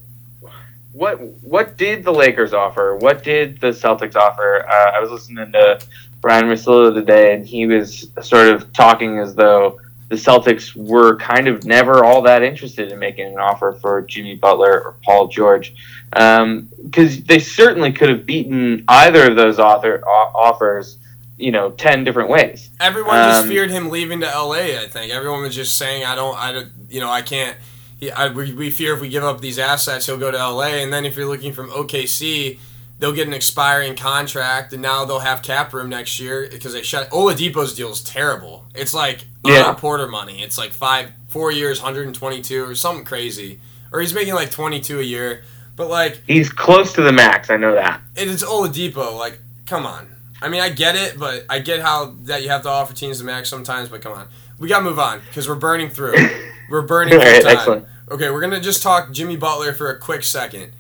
What 0.94 1.22
what 1.42 1.78
did 1.78 2.04
the 2.04 2.12
Lakers 2.12 2.54
offer? 2.54 2.98
What 2.98 3.24
did 3.24 3.60
the 3.60 3.68
Celtics 3.68 4.16
offer? 4.16 4.66
Uh, 4.70 4.92
I 4.92 5.00
was 5.00 5.10
listening 5.10 5.52
to 5.54 5.80
Brian 6.22 6.46
Russillo 6.46 6.94
today, 6.94 7.34
and 7.34 7.46
he 7.46 7.66
was 7.66 8.10
sort 8.22 8.48
of 8.50 8.72
talking 8.74 9.18
as 9.18 9.34
though 9.34 9.80
the 10.12 10.18
Celtics 10.18 10.76
were 10.76 11.16
kind 11.16 11.48
of 11.48 11.64
never 11.64 12.04
all 12.04 12.22
that 12.24 12.44
interested 12.44 12.92
in 12.92 13.00
making 13.00 13.28
an 13.28 13.40
offer 13.40 13.78
for 13.82 14.02
Jimmy 14.02 14.36
Butler 14.36 14.82
or 14.84 14.96
Paul 15.06 15.30
George, 15.30 15.74
because 16.12 17.24
they 17.24 17.40
certainly 17.40 17.94
could 17.94 18.10
have 18.10 18.26
beaten 18.26 18.84
either 18.90 19.30
of 19.30 19.38
those 19.38 19.58
author, 19.58 20.04
o- 20.06 20.32
offers, 20.36 20.98
you 21.38 21.52
know, 21.54 21.72
ten 21.72 22.04
different 22.04 22.30
ways. 22.30 22.70
Everyone 22.82 23.16
just 23.16 23.44
Um, 23.44 23.48
feared 23.50 23.72
him 23.72 23.90
leaving 23.90 24.20
to 24.20 24.26
LA. 24.28 24.78
I 24.82 24.88
think 24.90 25.14
everyone 25.14 25.44
was 25.44 25.56
just 25.56 25.78
saying, 25.78 26.04
"I 26.04 26.14
don't, 26.14 26.38
I 26.38 26.52
don't, 26.52 26.68
you 26.90 27.00
know, 27.00 27.10
I 27.10 27.22
can't." 27.22 27.56
He, 27.98 28.12
I, 28.12 28.28
we, 28.28 28.52
we 28.52 28.70
fear 28.70 28.94
if 28.94 29.00
we 29.00 29.08
give 29.08 29.24
up 29.24 29.40
these 29.40 29.58
assets, 29.60 30.08
he'll 30.08 30.18
go 30.18 30.30
to 30.30 30.38
LA. 30.38 30.82
And 30.84 30.92
then 30.92 31.06
if 31.06 31.16
you're 31.16 31.26
looking 31.28 31.54
from 31.54 31.70
OKC, 31.70 32.60
they'll 33.02 33.12
get 33.12 33.28
an 33.28 33.34
expiring 33.34 33.96
contract, 33.98 34.72
and 34.72 34.82
now 34.82 35.04
they'll 35.04 35.20
have 35.20 35.42
cap 35.42 35.74
room 35.74 35.90
next 35.90 36.20
year 36.20 36.48
because 36.50 36.72
they 36.72 36.84
shut. 36.84 37.10
Oladipo's 37.10 37.76
deal 37.76 37.90
is 37.92 38.02
terrible. 38.02 38.64
It's 38.74 38.94
like 38.94 39.26
Yeah. 39.44 39.74
Porter 39.74 40.08
money. 40.08 40.42
It's 40.44 40.58
like 40.58 40.72
five, 40.72 41.12
four 41.28 41.52
years, 41.52 41.82
122 41.82 42.64
or 42.64 42.76
something 42.76 43.04
crazy, 43.04 43.60
or 43.92 44.00
he's 44.00 44.14
making 44.14 44.36
like 44.36 44.52
22 44.52 45.00
a 45.00 45.04
year. 45.04 45.44
But 45.76 45.90
like 45.90 46.22
He's 46.28 46.50
close 46.52 46.94
to 46.94 47.02
the 47.02 47.12
max. 47.12 47.50
I 47.50 47.58
know 47.58 47.74
that. 47.74 48.02
And 48.16 48.30
it 48.30 48.34
is 48.34 48.44
Oladipo. 48.44 49.18
Like, 49.18 49.40
come 49.66 49.86
on. 49.86 50.08
I 50.44 50.48
mean, 50.50 50.62
I 50.62 50.70
get 50.70 50.96
it, 50.96 51.18
but 51.20 51.46
I 51.50 51.60
get 51.60 51.82
how 51.82 52.14
that 52.24 52.44
you 52.44 52.50
have 52.50 52.62
to 52.64 52.70
offer 52.70 52.94
teams 52.94 53.18
the 53.20 53.24
max 53.26 53.50
sometimes. 53.50 53.90
But 53.90 54.02
come 54.02 54.14
on, 54.14 54.28
we 54.60 54.68
gotta 54.68 54.84
move 54.84 55.00
on 55.00 55.22
because 55.28 55.50
we're 55.50 55.56
burning 55.56 55.90
through. 55.90 56.16
We're 56.70 56.84
burning 56.84 57.12
through 57.16 57.20
right, 57.30 57.42
time. 57.44 57.58
excellent. 57.58 57.86
Okay, 58.10 58.30
we're 58.30 58.40
gonna 58.40 58.62
just 58.62 58.82
talk 58.82 59.12
Jimmy 59.12 59.36
Butler 59.36 59.74
for 59.74 59.90
a 59.92 60.00
quick 60.00 60.24
second. 60.24 60.72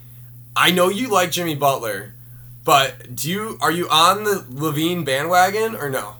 I 0.55 0.71
know 0.71 0.89
you 0.89 1.09
like 1.09 1.31
Jimmy 1.31 1.55
Butler, 1.55 2.13
but 2.63 3.15
do 3.15 3.29
you 3.29 3.57
are 3.61 3.71
you 3.71 3.87
on 3.89 4.23
the 4.23 4.45
LaVine 4.49 5.05
bandwagon 5.05 5.75
or 5.75 5.89
no? 5.89 6.15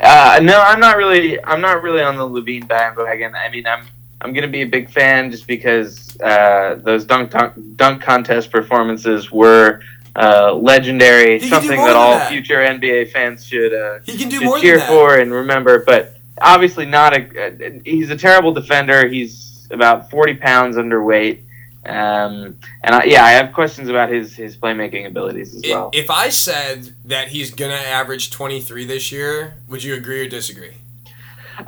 Uh, 0.00 0.40
no, 0.42 0.60
I'm 0.60 0.80
not 0.80 0.96
really. 0.96 1.42
I'm 1.44 1.60
not 1.60 1.82
really 1.82 2.02
on 2.02 2.16
the 2.16 2.28
LaVine 2.28 2.68
bandwagon. 2.68 3.34
I 3.34 3.48
mean, 3.50 3.66
I'm 3.66 3.86
I'm 4.20 4.32
gonna 4.32 4.48
be 4.48 4.62
a 4.62 4.66
big 4.66 4.90
fan 4.90 5.30
just 5.30 5.46
because 5.46 6.20
uh, 6.20 6.80
those 6.82 7.04
dunk, 7.04 7.30
dunk 7.30 7.54
dunk 7.76 8.02
contest 8.02 8.50
performances 8.50 9.30
were 9.30 9.80
uh, 10.16 10.52
legendary. 10.52 11.38
Something 11.40 11.78
that 11.78 11.96
all 11.96 12.18
that. 12.18 12.30
future 12.30 12.56
NBA 12.56 13.12
fans 13.12 13.44
should 13.44 13.72
uh, 13.72 14.00
He 14.04 14.16
can 14.16 14.28
do 14.28 14.40
more 14.40 14.58
cheer 14.58 14.80
for 14.80 15.18
and 15.18 15.32
remember. 15.32 15.84
But 15.84 16.16
obviously, 16.40 16.86
not 16.86 17.16
a. 17.16 17.46
Uh, 17.46 17.80
he's 17.84 18.10
a 18.10 18.16
terrible 18.16 18.52
defender. 18.52 19.06
He's 19.08 19.68
about 19.70 20.10
40 20.10 20.34
pounds 20.34 20.76
underweight. 20.76 21.42
Um, 21.88 22.58
and 22.84 22.94
I, 22.94 23.04
yeah, 23.04 23.24
I 23.24 23.30
have 23.30 23.52
questions 23.54 23.88
about 23.88 24.10
his 24.10 24.34
his 24.36 24.56
playmaking 24.56 25.06
abilities 25.06 25.54
as 25.54 25.62
well. 25.68 25.90
If 25.92 26.10
I 26.10 26.28
said 26.28 26.92
that 27.06 27.28
he's 27.28 27.50
gonna 27.54 27.72
average 27.74 28.30
23 28.30 28.84
this 28.84 29.10
year, 29.10 29.54
would 29.68 29.82
you 29.82 29.94
agree 29.94 30.26
or 30.26 30.28
disagree? 30.28 30.74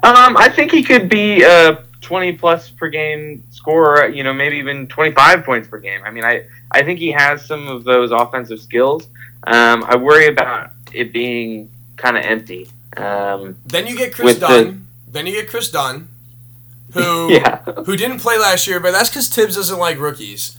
Um, 0.03 0.37
I 0.37 0.49
think 0.49 0.71
he 0.73 0.83
could 0.83 1.09
be 1.09 1.43
a 1.43 1.85
20 2.01 2.33
plus 2.33 2.71
per 2.71 2.89
game 2.89 3.43
scorer, 3.51 4.09
you 4.09 4.23
know, 4.23 4.33
maybe 4.33 4.57
even 4.59 4.87
25 4.87 5.45
points 5.45 5.69
per 5.69 5.79
game. 5.79 6.01
I 6.05 6.11
mean, 6.11 6.25
I, 6.25 6.45
I 6.71 6.83
think 6.83 6.99
he 6.99 7.11
has 7.11 7.45
some 7.45 7.67
of 7.69 7.85
those 7.85 8.11
offensive 8.13 8.61
skills. 8.61 9.09
Um, 9.47 9.85
I 9.85 9.97
worry 9.97 10.27
about 10.29 10.71
it 10.93 11.13
being 11.13 11.71
kind 11.97 12.17
of 12.17 12.25
empty. 12.25 12.69
Um, 12.97 13.57
Then 13.67 13.87
you 13.87 13.97
get 13.97 14.13
Chris 14.15 14.25
With 14.27 14.41
the- 14.41 14.47
Dunn. 14.47 14.87
Then 15.09 15.27
you 15.27 15.33
get 15.33 15.49
Chris 15.51 15.71
Dunn, 15.71 16.07
who 16.95 17.33
yeah. 17.33 17.59
who 17.87 17.97
didn't 17.97 18.19
play 18.21 18.39
last 18.39 18.67
year, 18.67 18.81
but 18.81 18.93
that's 18.93 19.09
because 19.09 19.29
Thibs 19.29 19.57
doesn't 19.57 19.79
like 19.79 19.99
rookies. 19.99 20.57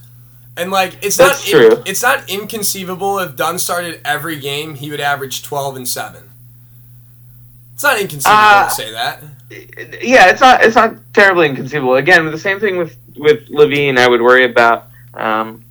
And 0.56 0.70
like 0.70 0.98
it's 1.02 1.16
That's 1.16 1.50
not 1.50 1.58
true. 1.58 1.82
it's 1.86 2.02
not 2.02 2.28
inconceivable 2.28 3.18
if 3.18 3.36
Dunn 3.36 3.58
started 3.58 4.00
every 4.04 4.38
game, 4.38 4.74
he 4.74 4.90
would 4.90 5.00
average 5.00 5.42
twelve 5.42 5.76
and 5.76 5.88
seven. 5.88 6.30
It's 7.74 7.82
not 7.82 7.98
inconceivable 8.00 8.38
Uh, 8.38 8.68
to 8.68 8.74
say 8.74 8.92
that. 8.92 9.22
yeah, 10.02 10.28
it's 10.30 10.40
not 10.40 10.62
it's 10.62 10.76
not 10.76 10.94
terribly 11.14 11.48
inconceivable. 11.48 11.94
Again, 11.96 12.30
the 12.30 12.38
same 12.38 12.60
thing 12.60 12.76
with 12.76 12.96
with 13.16 13.48
LaVine. 13.48 13.98
I 13.98 14.06
would 14.08 14.20
worry 14.20 14.44
about 14.44 14.88
um, 15.14 15.64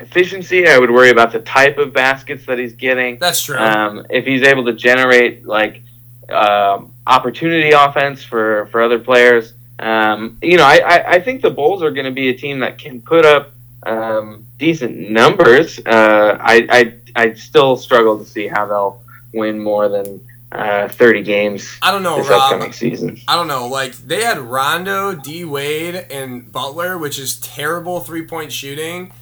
efficiency. 0.00 0.66
I 0.68 0.78
would 0.78 0.90
worry 0.90 1.10
about 1.10 1.32
the 1.32 1.40
type 1.40 1.78
of 1.78 1.92
baskets 1.92 2.44
that 2.46 2.58
he's 2.58 2.74
getting. 2.74 3.18
That's 3.18 3.42
true. 3.42 3.56
Um, 3.58 4.06
if 4.10 4.24
he's 4.26 4.42
able 4.42 4.64
to 4.66 4.72
generate 4.74 5.46
like 5.46 5.82
um, 6.28 6.92
opportunity 7.06 7.70
offense 7.70 8.22
for 8.22 8.66
for 8.66 8.82
other 8.82 8.98
players, 8.98 9.54
um, 9.78 10.38
you 10.42 10.56
know, 10.56 10.64
I, 10.64 10.78
I, 10.84 11.10
I 11.12 11.20
think 11.20 11.42
the 11.42 11.50
Bulls 11.50 11.82
are 11.82 11.90
going 11.90 12.06
to 12.06 12.12
be 12.12 12.28
a 12.28 12.34
team 12.34 12.60
that 12.60 12.78
can 12.78 13.00
put 13.00 13.24
up 13.24 13.52
um, 13.84 14.44
decent 14.58 15.10
numbers. 15.10 15.78
Uh, 15.78 16.36
I, 16.40 16.66
I 16.70 16.94
I 17.14 17.32
still 17.34 17.76
struggle 17.76 18.18
to 18.18 18.24
see 18.24 18.48
how 18.48 18.66
they'll 18.66 19.02
win 19.32 19.58
more 19.60 19.88
than 19.88 20.20
uh, 20.50 20.88
thirty 20.88 21.22
games 21.22 21.78
I 21.82 21.92
don't 21.92 22.02
know, 22.02 22.18
this 22.18 22.28
Rob. 22.28 22.52
upcoming 22.52 22.72
season. 22.72 23.20
I 23.28 23.36
don't 23.36 23.48
know. 23.48 23.68
Like 23.68 23.94
they 23.94 24.22
had 24.22 24.38
Rondo, 24.38 25.14
D 25.14 25.44
Wade, 25.44 26.06
and 26.10 26.50
Butler, 26.50 26.98
which 26.98 27.18
is 27.18 27.40
terrible 27.40 28.00
three 28.00 28.26
point 28.26 28.52
shooting, 28.52 29.12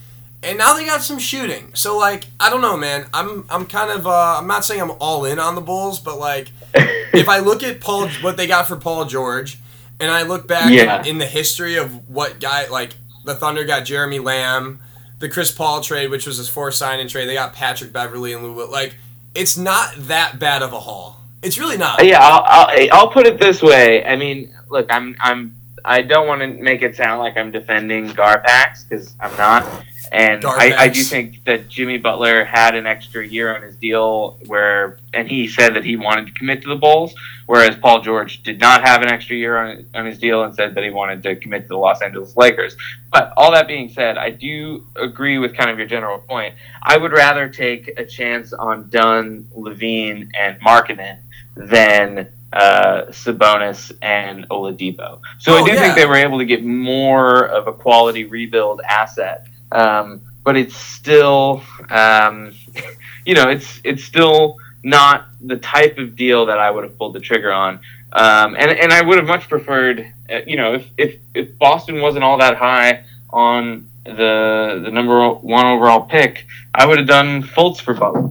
and 0.43 0.59
now 0.59 0.75
they 0.75 0.87
got 0.87 1.03
some 1.03 1.19
shooting. 1.19 1.75
So 1.75 1.99
like, 1.99 2.27
I 2.41 2.49
don't 2.49 2.63
know, 2.63 2.77
man. 2.77 3.07
I'm 3.13 3.45
I'm 3.51 3.67
kind 3.67 3.91
of 3.91 4.07
uh, 4.07 4.39
I'm 4.39 4.47
not 4.47 4.65
saying 4.65 4.81
I'm 4.81 4.93
all 5.01 5.25
in 5.27 5.39
on 5.39 5.55
the 5.55 5.61
Bulls, 5.61 6.01
but 6.01 6.19
like, 6.19 6.51
if 6.75 7.29
I 7.29 7.41
look 7.41 7.63
at 7.63 7.81
Paul, 7.81 8.09
what 8.23 8.37
they 8.37 8.47
got 8.47 8.69
for 8.69 8.77
Paul 8.77 9.05
George, 9.05 9.59
and 10.00 10.11
I 10.11 10.23
look 10.23 10.47
back 10.47 10.71
Yeah. 10.71 11.05
in 11.05 11.19
the 11.19 11.26
history 11.26 11.76
of 11.76 12.09
what 12.09 12.41
guy 12.41 12.67
like 12.69 12.95
the 13.25 13.35
Thunder 13.35 13.65
got 13.65 13.85
Jeremy 13.85 14.19
Lamb, 14.19 14.81
the 15.19 15.29
Chris 15.29 15.50
Paul 15.50 15.81
trade, 15.81 16.11
which 16.11 16.26
was 16.26 16.37
his 16.37 16.49
fourth 16.49 16.75
signing 16.75 17.09
trade. 17.09 17.29
They 17.29 17.35
got 17.35 17.53
Patrick 17.55 17.93
Beverley 17.93 18.33
and 18.33 18.43
Lou. 18.45 18.71
Like, 18.71 18.97
it's 19.35 19.57
not 19.57 19.95
that 19.97 20.38
bad 20.38 20.62
of 20.62 20.73
a 20.73 20.81
haul. 20.81 21.21
It's 21.43 21.59
really 21.59 21.76
not. 21.76 22.05
Yeah, 22.05 22.19
I'll, 22.21 22.45
I'll, 22.47 22.88
I'll 22.93 23.11
put 23.11 23.26
it 23.26 23.38
this 23.38 23.62
way. 23.62 24.05
I 24.05 24.17
mean, 24.17 24.53
look, 24.71 24.87
I'm 24.91 25.17
I'm 25.21 25.55
I 25.85 26.03
don't 26.03 26.26
want 26.26 26.41
to 26.41 26.49
make 26.49 26.83
it 26.83 26.97
sound 26.97 27.21
like 27.21 27.37
I'm 27.37 27.50
defending 27.53 28.09
Garpax 28.09 28.88
because 28.88 29.15
I'm 29.21 29.37
not, 29.37 29.85
and 30.16 30.44
I, 30.44 30.85
I 30.85 30.88
do 30.88 31.02
think 31.02 31.44
that 31.44 31.68
Jimmy 31.68 31.99
Butler 31.99 32.44
had 32.44 32.75
an 32.75 32.87
extra 32.87 33.26
year 33.26 33.54
on 33.54 33.62
his 33.62 33.76
deal 33.76 34.38
where, 34.46 34.99
and 35.12 35.28
he 35.28 35.46
said 35.49 35.75
that 35.75 35.85
he 35.85 35.96
wanted 35.96 36.26
to 36.28 36.32
commit 36.32 36.62
to 36.62 36.68
the 36.68 36.76
Bulls, 36.76 37.14
whereas 37.46 37.76
Paul 37.76 38.00
George 38.00 38.42
did 38.42 38.58
not 38.58 38.82
have 38.82 39.02
an 39.02 39.08
extra 39.11 39.37
year 39.37 39.56
on, 39.58 39.87
on 39.94 40.06
his 40.06 40.18
deal 40.18 40.42
and 40.44 40.54
said 40.54 40.75
that 40.75 40.82
he 40.82 40.90
wanted 40.90 41.23
to 41.25 41.37
commit 41.37 41.62
to 41.62 41.68
the 41.68 41.76
Los 41.76 42.00
Angeles 42.02 42.37
Lakers. 42.37 42.76
But 43.12 43.32
all 43.37 43.52
that 43.52 43.66
being 43.68 43.88
said, 43.90 44.16
I 44.16 44.30
do 44.30 44.87
agree 44.96 45.38
with 45.38 45.54
kind 45.54 45.70
of 45.70 45.78
your 45.78 45.87
general 45.87 46.18
point. 46.18 46.54
I 46.82 46.96
would 46.96 47.12
rather 47.12 47.49
take 47.49 47.92
a 47.99 48.04
chance 48.04 48.52
on 48.52 48.88
Dunn, 48.88 49.46
LaVine, 49.56 50.30
and 50.38 50.61
Markkanen 50.61 51.18
than 51.56 52.28
uh, 52.52 53.06
Sabonis 53.11 53.92
and 54.02 54.49
Oladipo. 54.49 55.20
So 55.38 55.52
Oh, 55.54 55.62
I 55.62 55.66
do 55.66 55.75
yeah. 55.75 55.80
think 55.80 55.94
they 55.96 56.06
were 56.06 56.16
able 56.16 56.38
to 56.38 56.44
get 56.44 56.64
more 56.64 57.46
of 57.49 57.66
a 57.66 57.73
quality 57.73 58.25
rebuild 58.25 58.80
asset. 58.88 59.46
Um, 59.76 60.23
but 60.42 60.56
it's 60.56 60.76
still, 60.76 61.62
um, 61.90 62.54
you 63.26 63.35
know, 63.35 63.50
it's 63.50 63.80
it's 63.85 64.04
still 64.04 64.56
not 64.83 65.26
the 65.40 65.56
type 65.56 65.99
of 65.99 66.16
deal 66.16 66.47
that 66.47 66.59
I 66.59 66.71
would 66.71 66.85
have 66.85 66.97
pulled 66.97 67.14
the 67.14 67.21
trigger 67.21 67.52
on. 67.52 67.80
Um, 68.12 68.56
and 68.59 68.71
and 68.71 68.92
I 68.92 69.02
would 69.02 69.18
have 69.18 69.26
much 69.26 69.49
preferred, 69.49 70.12
uh, 70.33 70.40
you 70.47 70.56
know, 70.56 70.75
if, 70.75 70.87
if 70.97 71.21
if 71.35 71.59
Boston 71.59 72.00
wasn't 72.00 72.25
all 72.25 72.38
that 72.38 72.56
high 72.56 73.04
on 73.30 73.88
the 74.04 74.80
the 74.85 74.90
number 74.90 75.28
one 75.30 75.66
overall 75.66 76.02
pick, 76.02 76.47
I 76.75 76.87
would 76.87 76.99
have 76.99 77.09
done 77.09 77.42
Fultz 77.42 77.80
for 77.80 77.92
Butler 77.92 78.30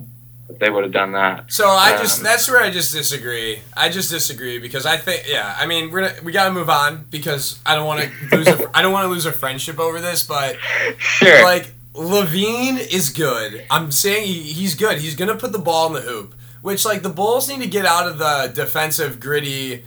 if 0.55 0.59
they 0.59 0.69
would 0.69 0.83
have 0.83 0.93
done 0.93 1.11
that. 1.11 1.51
So 1.51 1.67
I 1.69 1.97
just 1.97 2.19
Um, 2.19 2.23
that's 2.23 2.49
where 2.49 2.61
I 2.61 2.71
just 2.71 2.91
disagree. 2.93 3.59
I 3.75 3.89
just 3.89 4.09
disagree 4.09 4.57
because 4.59 4.85
I 4.85 4.97
think 4.97 5.25
yeah, 5.27 5.55
I 5.59 5.65
mean 5.67 5.91
we're 5.91 6.07
gonna, 6.09 6.21
we 6.23 6.31
got 6.31 6.45
to 6.45 6.51
move 6.51 6.69
on 6.69 7.05
because 7.11 7.59
I 7.65 7.75
don't 7.75 7.85
want 7.85 8.01
to 8.01 8.11
lose 8.37 8.47
a, 8.47 8.77
I 8.77 8.81
don't 8.81 8.93
want 8.93 9.05
to 9.05 9.09
lose 9.09 9.25
a 9.25 9.31
friendship 9.31 9.79
over 9.79 10.01
this, 10.01 10.23
but 10.23 10.57
Sure. 10.97 11.43
like 11.43 11.71
LaVine 11.93 12.77
is 12.77 13.09
good. 13.09 13.65
I'm 13.69 13.91
saying 13.91 14.25
he, 14.27 14.41
he's 14.53 14.75
good. 14.75 14.99
He's 14.99 15.15
gonna 15.15 15.35
put 15.35 15.51
the 15.51 15.59
ball 15.59 15.87
in 15.87 15.93
the 15.93 16.01
hoop, 16.01 16.35
which 16.61 16.85
like 16.85 17.03
the 17.03 17.09
Bulls 17.09 17.47
need 17.49 17.61
to 17.61 17.67
get 17.67 17.85
out 17.85 18.07
of 18.07 18.17
the 18.17 18.51
defensive 18.53 19.19
gritty 19.19 19.83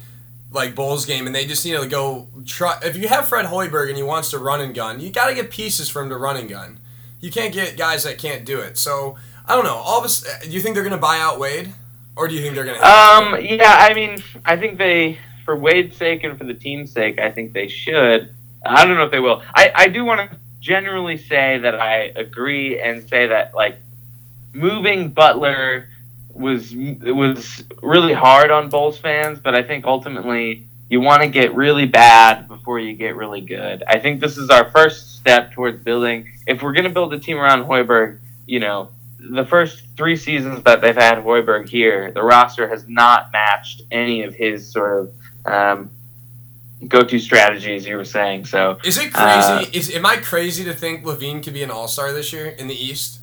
like 0.50 0.74
Bulls 0.74 1.04
game, 1.04 1.26
and 1.26 1.34
they 1.34 1.46
just 1.46 1.64
need 1.66 1.78
to 1.78 1.86
go 1.86 2.26
try. 2.46 2.78
If 2.82 2.96
you 2.96 3.08
have 3.08 3.28
Fred 3.28 3.46
Hoiberg 3.46 3.88
and 3.88 3.96
he 3.96 4.02
wants 4.02 4.30
to 4.30 4.38
run 4.38 4.60
and 4.62 4.74
gun, 4.74 5.00
you 5.00 5.10
got 5.10 5.28
to 5.28 5.34
get 5.34 5.50
pieces 5.50 5.88
for 5.90 6.00
him 6.02 6.08
to 6.08 6.16
run 6.16 6.36
and 6.38 6.48
gun. 6.48 6.78
You 7.20 7.30
can't 7.30 7.52
get 7.52 7.76
guys 7.76 8.04
that 8.04 8.16
can't 8.18 8.44
do 8.46 8.60
it. 8.60 8.78
So 8.78 9.16
I 9.48 9.54
don't 9.54 9.64
know. 9.64 9.76
All 9.76 9.98
of 9.98 10.04
us, 10.04 10.26
do 10.42 10.50
you 10.50 10.60
think 10.60 10.74
they're 10.74 10.84
gonna 10.84 10.98
buy 10.98 11.18
out 11.18 11.40
Wade, 11.40 11.72
or 12.16 12.28
do 12.28 12.34
you 12.34 12.42
think 12.42 12.54
they're 12.54 12.66
gonna? 12.66 12.78
Um, 12.78 13.42
yeah, 13.42 13.76
I 13.78 13.94
mean, 13.94 14.22
I 14.44 14.56
think 14.56 14.76
they, 14.76 15.18
for 15.44 15.56
Wade's 15.56 15.96
sake 15.96 16.22
and 16.22 16.36
for 16.36 16.44
the 16.44 16.54
team's 16.54 16.92
sake, 16.92 17.18
I 17.18 17.30
think 17.30 17.54
they 17.54 17.66
should. 17.66 18.34
I 18.64 18.84
don't 18.84 18.96
know 18.96 19.04
if 19.04 19.10
they 19.10 19.20
will. 19.20 19.42
I, 19.54 19.72
I 19.74 19.88
do 19.88 20.04
want 20.04 20.30
to 20.30 20.36
generally 20.60 21.16
say 21.16 21.58
that 21.58 21.80
I 21.80 22.12
agree 22.14 22.78
and 22.78 23.08
say 23.08 23.28
that 23.28 23.54
like 23.54 23.78
moving 24.52 25.08
Butler 25.08 25.88
was 26.34 26.74
was 26.74 27.64
really 27.82 28.12
hard 28.12 28.50
on 28.50 28.68
Bulls 28.68 28.98
fans, 28.98 29.40
but 29.40 29.54
I 29.54 29.62
think 29.62 29.86
ultimately 29.86 30.66
you 30.90 31.00
want 31.00 31.22
to 31.22 31.28
get 31.28 31.54
really 31.54 31.86
bad 31.86 32.48
before 32.48 32.78
you 32.78 32.94
get 32.94 33.16
really 33.16 33.40
good. 33.40 33.82
I 33.86 33.98
think 33.98 34.20
this 34.20 34.36
is 34.38 34.50
our 34.50 34.70
first 34.70 35.16
step 35.16 35.52
towards 35.52 35.82
building. 35.82 36.28
If 36.46 36.62
we're 36.62 36.72
going 36.72 36.84
to 36.84 36.90
build 36.90 37.12
a 37.12 37.18
team 37.18 37.38
around 37.38 37.64
Hoiberg, 37.64 38.20
you 38.46 38.60
know, 38.60 38.90
the 39.18 39.44
first 39.44 39.84
three 39.96 40.16
seasons 40.16 40.62
that 40.64 40.80
they've 40.80 40.94
had 40.94 41.18
Hoiberg 41.18 41.68
here, 41.68 42.12
the 42.12 42.22
roster 42.22 42.68
has 42.68 42.88
not 42.88 43.32
matched 43.32 43.82
any 43.90 44.22
of 44.22 44.34
his 44.34 44.70
sort 44.70 45.00
of 45.46 45.52
um, 45.52 45.90
go-to 46.86 47.18
strategies. 47.18 47.86
You 47.86 47.96
were 47.96 48.04
saying 48.04 48.46
so. 48.46 48.78
Is 48.84 48.96
it 48.96 49.12
crazy? 49.12 49.16
Uh, 49.16 49.64
is 49.72 49.94
am 49.94 50.06
I 50.06 50.16
crazy 50.16 50.64
to 50.64 50.74
think 50.74 51.04
LaVine 51.04 51.42
could 51.42 51.54
be 51.54 51.62
an 51.62 51.70
All 51.70 51.88
Star 51.88 52.12
this 52.12 52.32
year 52.32 52.46
in 52.46 52.68
the 52.68 52.74
East? 52.74 53.20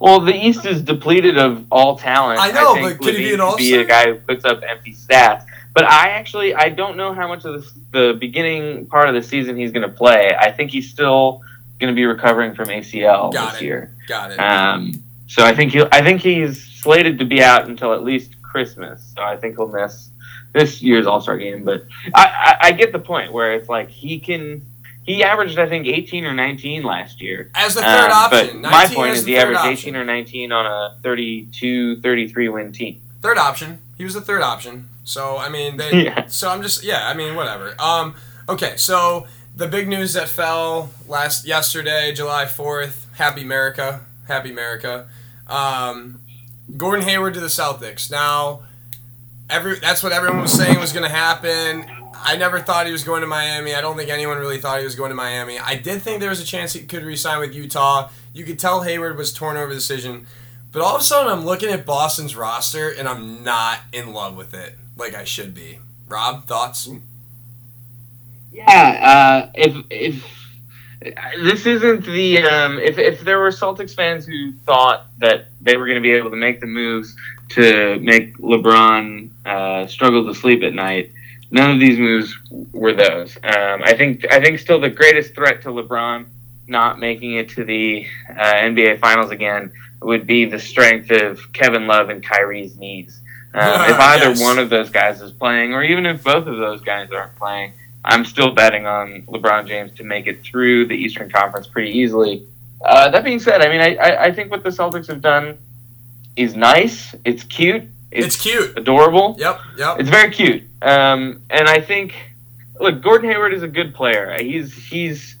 Well, 0.00 0.20
the 0.20 0.34
East 0.34 0.64
is 0.64 0.80
depleted 0.80 1.36
of 1.38 1.66
all 1.70 1.98
talent. 1.98 2.40
I 2.40 2.52
know, 2.52 2.74
think 2.74 2.98
but 2.98 3.04
could 3.04 3.16
he 3.16 3.30
be 3.30 3.36
LaVine 3.36 3.44
an 3.44 3.50
could 3.50 3.58
be 3.58 3.74
a 3.74 3.84
guy 3.84 4.06
who 4.06 4.14
puts 4.14 4.44
up 4.44 4.62
empty 4.66 4.94
stats. 4.94 5.44
But 5.74 5.84
I 5.84 6.08
actually 6.10 6.54
I 6.54 6.70
don't 6.70 6.96
know 6.96 7.12
how 7.12 7.28
much 7.28 7.44
of 7.44 7.62
the, 7.62 7.72
the 7.92 8.16
beginning 8.18 8.86
part 8.86 9.08
of 9.08 9.14
the 9.14 9.22
season 9.22 9.56
he's 9.56 9.70
going 9.70 9.88
to 9.88 9.94
play. 9.94 10.34
I 10.38 10.50
think 10.50 10.70
he's 10.70 10.88
still 10.88 11.42
going 11.78 11.92
to 11.92 11.96
be 11.96 12.04
recovering 12.06 12.54
from 12.54 12.68
ACL 12.68 13.32
Got 13.32 13.52
this 13.52 13.62
it. 13.62 13.64
year. 13.64 13.92
Got 14.06 14.32
it. 14.32 14.38
Um, 14.40 14.92
so 15.26 15.44
I 15.44 15.54
think 15.54 15.72
he 15.72 15.82
I 15.92 16.02
think 16.02 16.20
he's 16.22 16.62
slated 16.64 17.18
to 17.18 17.24
be 17.24 17.42
out 17.42 17.68
until 17.68 17.92
at 17.92 18.02
least 18.04 18.40
Christmas. 18.42 19.12
So 19.16 19.22
I 19.22 19.36
think 19.36 19.56
he'll 19.56 19.68
miss 19.68 20.08
this 20.52 20.80
year's 20.82 21.06
All 21.06 21.20
Star 21.20 21.36
game. 21.36 21.64
But 21.64 21.84
I, 22.14 22.56
I, 22.62 22.66
I 22.68 22.72
get 22.72 22.92
the 22.92 22.98
point 22.98 23.32
where 23.32 23.52
it's 23.54 23.68
like 23.68 23.88
he 23.90 24.18
can. 24.18 24.62
He 25.04 25.24
averaged, 25.24 25.58
I 25.58 25.66
think, 25.66 25.86
18 25.86 26.26
or 26.26 26.34
19 26.34 26.82
last 26.82 27.22
year. 27.22 27.50
as 27.54 27.74
the 27.74 27.80
third 27.80 28.10
Um, 28.10 28.12
option. 28.12 28.60
But 28.62 28.70
my 28.70 28.86
point 28.86 29.12
is 29.14 29.24
the 29.24 29.32
he 29.32 29.38
averaged 29.38 29.58
option. 29.60 29.72
18 29.72 29.96
or 29.96 30.04
19 30.04 30.52
on 30.52 30.66
a 30.66 30.98
32, 31.02 32.02
33 32.02 32.48
win 32.50 32.72
team. 32.72 33.00
Third 33.22 33.38
option. 33.38 33.78
He 33.96 34.04
was 34.04 34.12
the 34.12 34.20
third 34.20 34.42
option. 34.42 34.88
So 35.04 35.38
I 35.38 35.48
mean, 35.48 35.76
they. 35.78 35.90
Yeah. 36.04 36.26
So 36.28 36.50
I'm 36.50 36.60
just 36.62 36.84
yeah. 36.84 37.08
I 37.08 37.14
mean, 37.14 37.34
whatever. 37.36 37.74
Um. 37.78 38.16
Okay. 38.50 38.76
So 38.76 39.26
the 39.58 39.66
big 39.66 39.88
news 39.88 40.12
that 40.12 40.28
fell 40.28 40.90
last 41.08 41.44
yesterday, 41.44 42.12
July 42.14 42.46
fourth. 42.46 43.08
Happy 43.16 43.42
America. 43.42 44.00
Happy 44.28 44.50
America. 44.50 45.08
Um, 45.48 46.20
Gordon 46.76 47.04
Hayward 47.04 47.34
to 47.34 47.40
the 47.40 47.48
Celtics. 47.48 48.08
Now, 48.08 48.60
every 49.50 49.80
that's 49.80 50.02
what 50.02 50.12
everyone 50.12 50.40
was 50.40 50.52
saying 50.52 50.78
was 50.78 50.92
going 50.92 51.02
to 51.02 51.14
happen. 51.14 51.84
I 52.14 52.36
never 52.36 52.60
thought 52.60 52.86
he 52.86 52.92
was 52.92 53.02
going 53.02 53.22
to 53.22 53.26
Miami. 53.26 53.74
I 53.74 53.80
don't 53.80 53.96
think 53.96 54.10
anyone 54.10 54.38
really 54.38 54.58
thought 54.58 54.78
he 54.78 54.84
was 54.84 54.94
going 54.94 55.10
to 55.10 55.16
Miami. 55.16 55.58
I 55.58 55.74
did 55.74 56.02
think 56.02 56.20
there 56.20 56.30
was 56.30 56.40
a 56.40 56.46
chance 56.46 56.72
he 56.72 56.82
could 56.82 57.02
re-sign 57.02 57.40
with 57.40 57.54
Utah. 57.54 58.10
You 58.32 58.44
could 58.44 58.58
tell 58.60 58.82
Hayward 58.82 59.16
was 59.16 59.32
torn 59.32 59.56
over 59.56 59.68
the 59.68 59.74
decision. 59.74 60.26
But 60.70 60.82
all 60.82 60.94
of 60.94 61.00
a 61.00 61.04
sudden, 61.04 61.32
I'm 61.32 61.44
looking 61.44 61.70
at 61.70 61.84
Boston's 61.86 62.36
roster 62.36 62.90
and 62.90 63.08
I'm 63.08 63.42
not 63.42 63.80
in 63.92 64.12
love 64.12 64.36
with 64.36 64.54
it 64.54 64.76
like 64.96 65.14
I 65.14 65.24
should 65.24 65.54
be. 65.54 65.78
Rob, 66.08 66.46
thoughts? 66.46 66.88
Yeah, 68.52 69.46
uh, 69.46 69.50
if 69.54 69.76
if 69.90 70.24
this 71.40 71.66
isn't 71.66 72.04
the 72.04 72.38
um, 72.42 72.78
if 72.78 72.98
if 72.98 73.20
there 73.20 73.38
were 73.38 73.50
Celtics 73.50 73.94
fans 73.94 74.26
who 74.26 74.52
thought 74.52 75.06
that 75.18 75.46
they 75.60 75.76
were 75.76 75.86
going 75.86 75.96
to 75.96 76.02
be 76.02 76.12
able 76.12 76.30
to 76.30 76.36
make 76.36 76.60
the 76.60 76.66
moves 76.66 77.14
to 77.50 77.98
make 78.00 78.36
LeBron 78.38 79.30
uh, 79.46 79.86
struggle 79.86 80.26
to 80.26 80.34
sleep 80.34 80.62
at 80.62 80.74
night, 80.74 81.12
none 81.50 81.70
of 81.70 81.78
these 81.80 81.98
moves 81.98 82.36
were 82.72 82.92
those. 82.94 83.36
Um, 83.36 83.82
I 83.84 83.94
think 83.96 84.26
I 84.32 84.40
think 84.40 84.58
still 84.58 84.80
the 84.80 84.90
greatest 84.90 85.34
threat 85.34 85.62
to 85.62 85.68
LeBron 85.68 86.26
not 86.66 86.98
making 86.98 87.34
it 87.34 87.48
to 87.50 87.64
the 87.64 88.06
uh, 88.30 88.34
NBA 88.34 88.98
Finals 89.00 89.30
again 89.30 89.72
would 90.02 90.26
be 90.26 90.44
the 90.44 90.58
strength 90.58 91.10
of 91.10 91.40
Kevin 91.52 91.86
Love 91.86 92.08
and 92.10 92.22
Kyrie's 92.22 92.76
knees. 92.76 93.20
Um, 93.54 93.62
if 93.90 93.98
either 93.98 94.28
Yes. 94.28 94.40
one 94.42 94.58
of 94.58 94.68
those 94.68 94.90
guys 94.90 95.22
is 95.22 95.32
playing, 95.32 95.72
or 95.72 95.82
even 95.82 96.04
if 96.04 96.22
both 96.22 96.46
of 96.46 96.58
those 96.58 96.82
guys 96.82 97.10
aren't 97.10 97.34
playing, 97.36 97.72
I'm 98.04 98.24
still 98.24 98.52
betting 98.52 98.86
on 98.86 99.22
LeBron 99.22 99.66
James 99.66 99.92
to 99.92 100.04
make 100.04 100.26
it 100.26 100.42
through 100.42 100.86
the 100.86 100.94
Eastern 100.94 101.30
Conference 101.30 101.66
pretty 101.66 101.90
easily. 101.90 102.46
Uh, 102.84 103.10
that 103.10 103.24
being 103.24 103.40
said, 103.40 103.60
I 103.60 103.68
mean, 103.68 103.80
I, 103.80 103.96
I, 103.96 104.24
I 104.26 104.32
think 104.32 104.50
what 104.50 104.62
the 104.62 104.70
Celtics 104.70 105.08
have 105.08 105.20
done 105.20 105.58
is 106.36 106.54
nice. 106.54 107.14
It's 107.24 107.42
cute. 107.44 107.84
It's, 108.10 108.26
It's, 108.26 108.36
cute. 108.36 108.78
adorable. 108.78 109.36
Yep, 109.38 109.60
yep. 109.76 110.00
It's 110.00 110.08
very 110.08 110.30
cute. 110.30 110.62
Um, 110.80 111.42
and 111.50 111.68
I 111.68 111.80
think, 111.80 112.14
look, 112.80 113.02
Gordon 113.02 113.28
Hayward 113.30 113.52
is 113.52 113.62
a 113.62 113.68
good 113.68 113.94
player. 113.94 114.34
He's 114.40 114.72
he's 114.74 115.36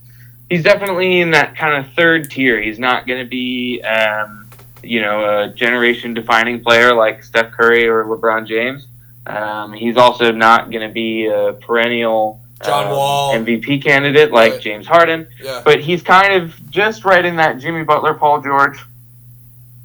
he's 0.50 0.62
definitely 0.64 1.20
in 1.20 1.30
that 1.30 1.56
kind 1.56 1.82
of 1.82 1.92
third 1.94 2.30
tier. 2.30 2.60
He's 2.60 2.78
not 2.78 3.06
going 3.06 3.20
to 3.24 3.28
be, 3.28 3.80
um, 3.82 4.50
you 4.82 5.00
know, 5.00 5.42
a 5.42 5.48
generation-defining 5.48 6.62
player 6.62 6.92
like 6.94 7.22
Steph 7.22 7.52
Curry 7.52 7.86
or 7.86 8.04
LeBron 8.04 8.46
James. 8.46 8.86
Um, 9.26 9.72
he's 9.72 9.96
also 9.96 10.32
not 10.32 10.70
going 10.70 10.86
to 10.86 10.92
be 10.92 11.26
a 11.26 11.52
perennial 11.52 12.40
John 12.64 12.86
um, 12.86 12.90
Wall. 12.90 13.34
MVP 13.34 13.82
candidate 13.82 14.32
like 14.32 14.52
Right. 14.52 14.60
James 14.60 14.86
Harden. 14.86 15.26
Yeah. 15.42 15.62
But 15.64 15.80
he's 15.80 16.02
kind 16.02 16.42
of 16.42 16.54
just 16.70 17.04
right 17.04 17.24
in 17.24 17.36
that 17.36 17.58
Jimmy 17.58 17.84
Butler, 17.84 18.14
Paul 18.14 18.40
George, 18.42 18.78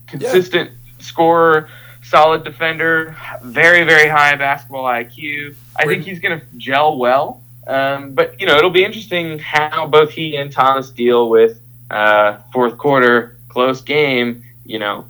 consistent 0.08 0.72
scorer, 1.00 1.70
solid 2.04 2.44
defender, 2.44 3.16
very 3.44 3.84
very 3.84 4.10
high 4.10 4.36
basketball 4.36 4.84
IQ. 4.86 5.56
I 5.76 5.86
think 5.86 6.04
he's 6.04 6.20
going 6.20 6.40
to 6.40 6.46
gel 6.58 6.98
well. 6.98 7.42
Um, 7.66 8.14
but 8.14 8.40
you 8.40 8.48
know, 8.48 8.58
it'll 8.58 8.70
be 8.70 8.84
interesting 8.84 9.40
how 9.40 9.88
both 9.88 10.12
he 10.12 10.36
and 10.36 10.52
Thomas 10.52 10.90
deal 10.90 11.30
with 11.30 11.60
uh, 11.90 12.40
fourth 12.52 12.78
quarter, 12.78 13.38
close 13.48 13.82
game, 13.82 14.44
you 14.66 14.80
know, 14.80 15.06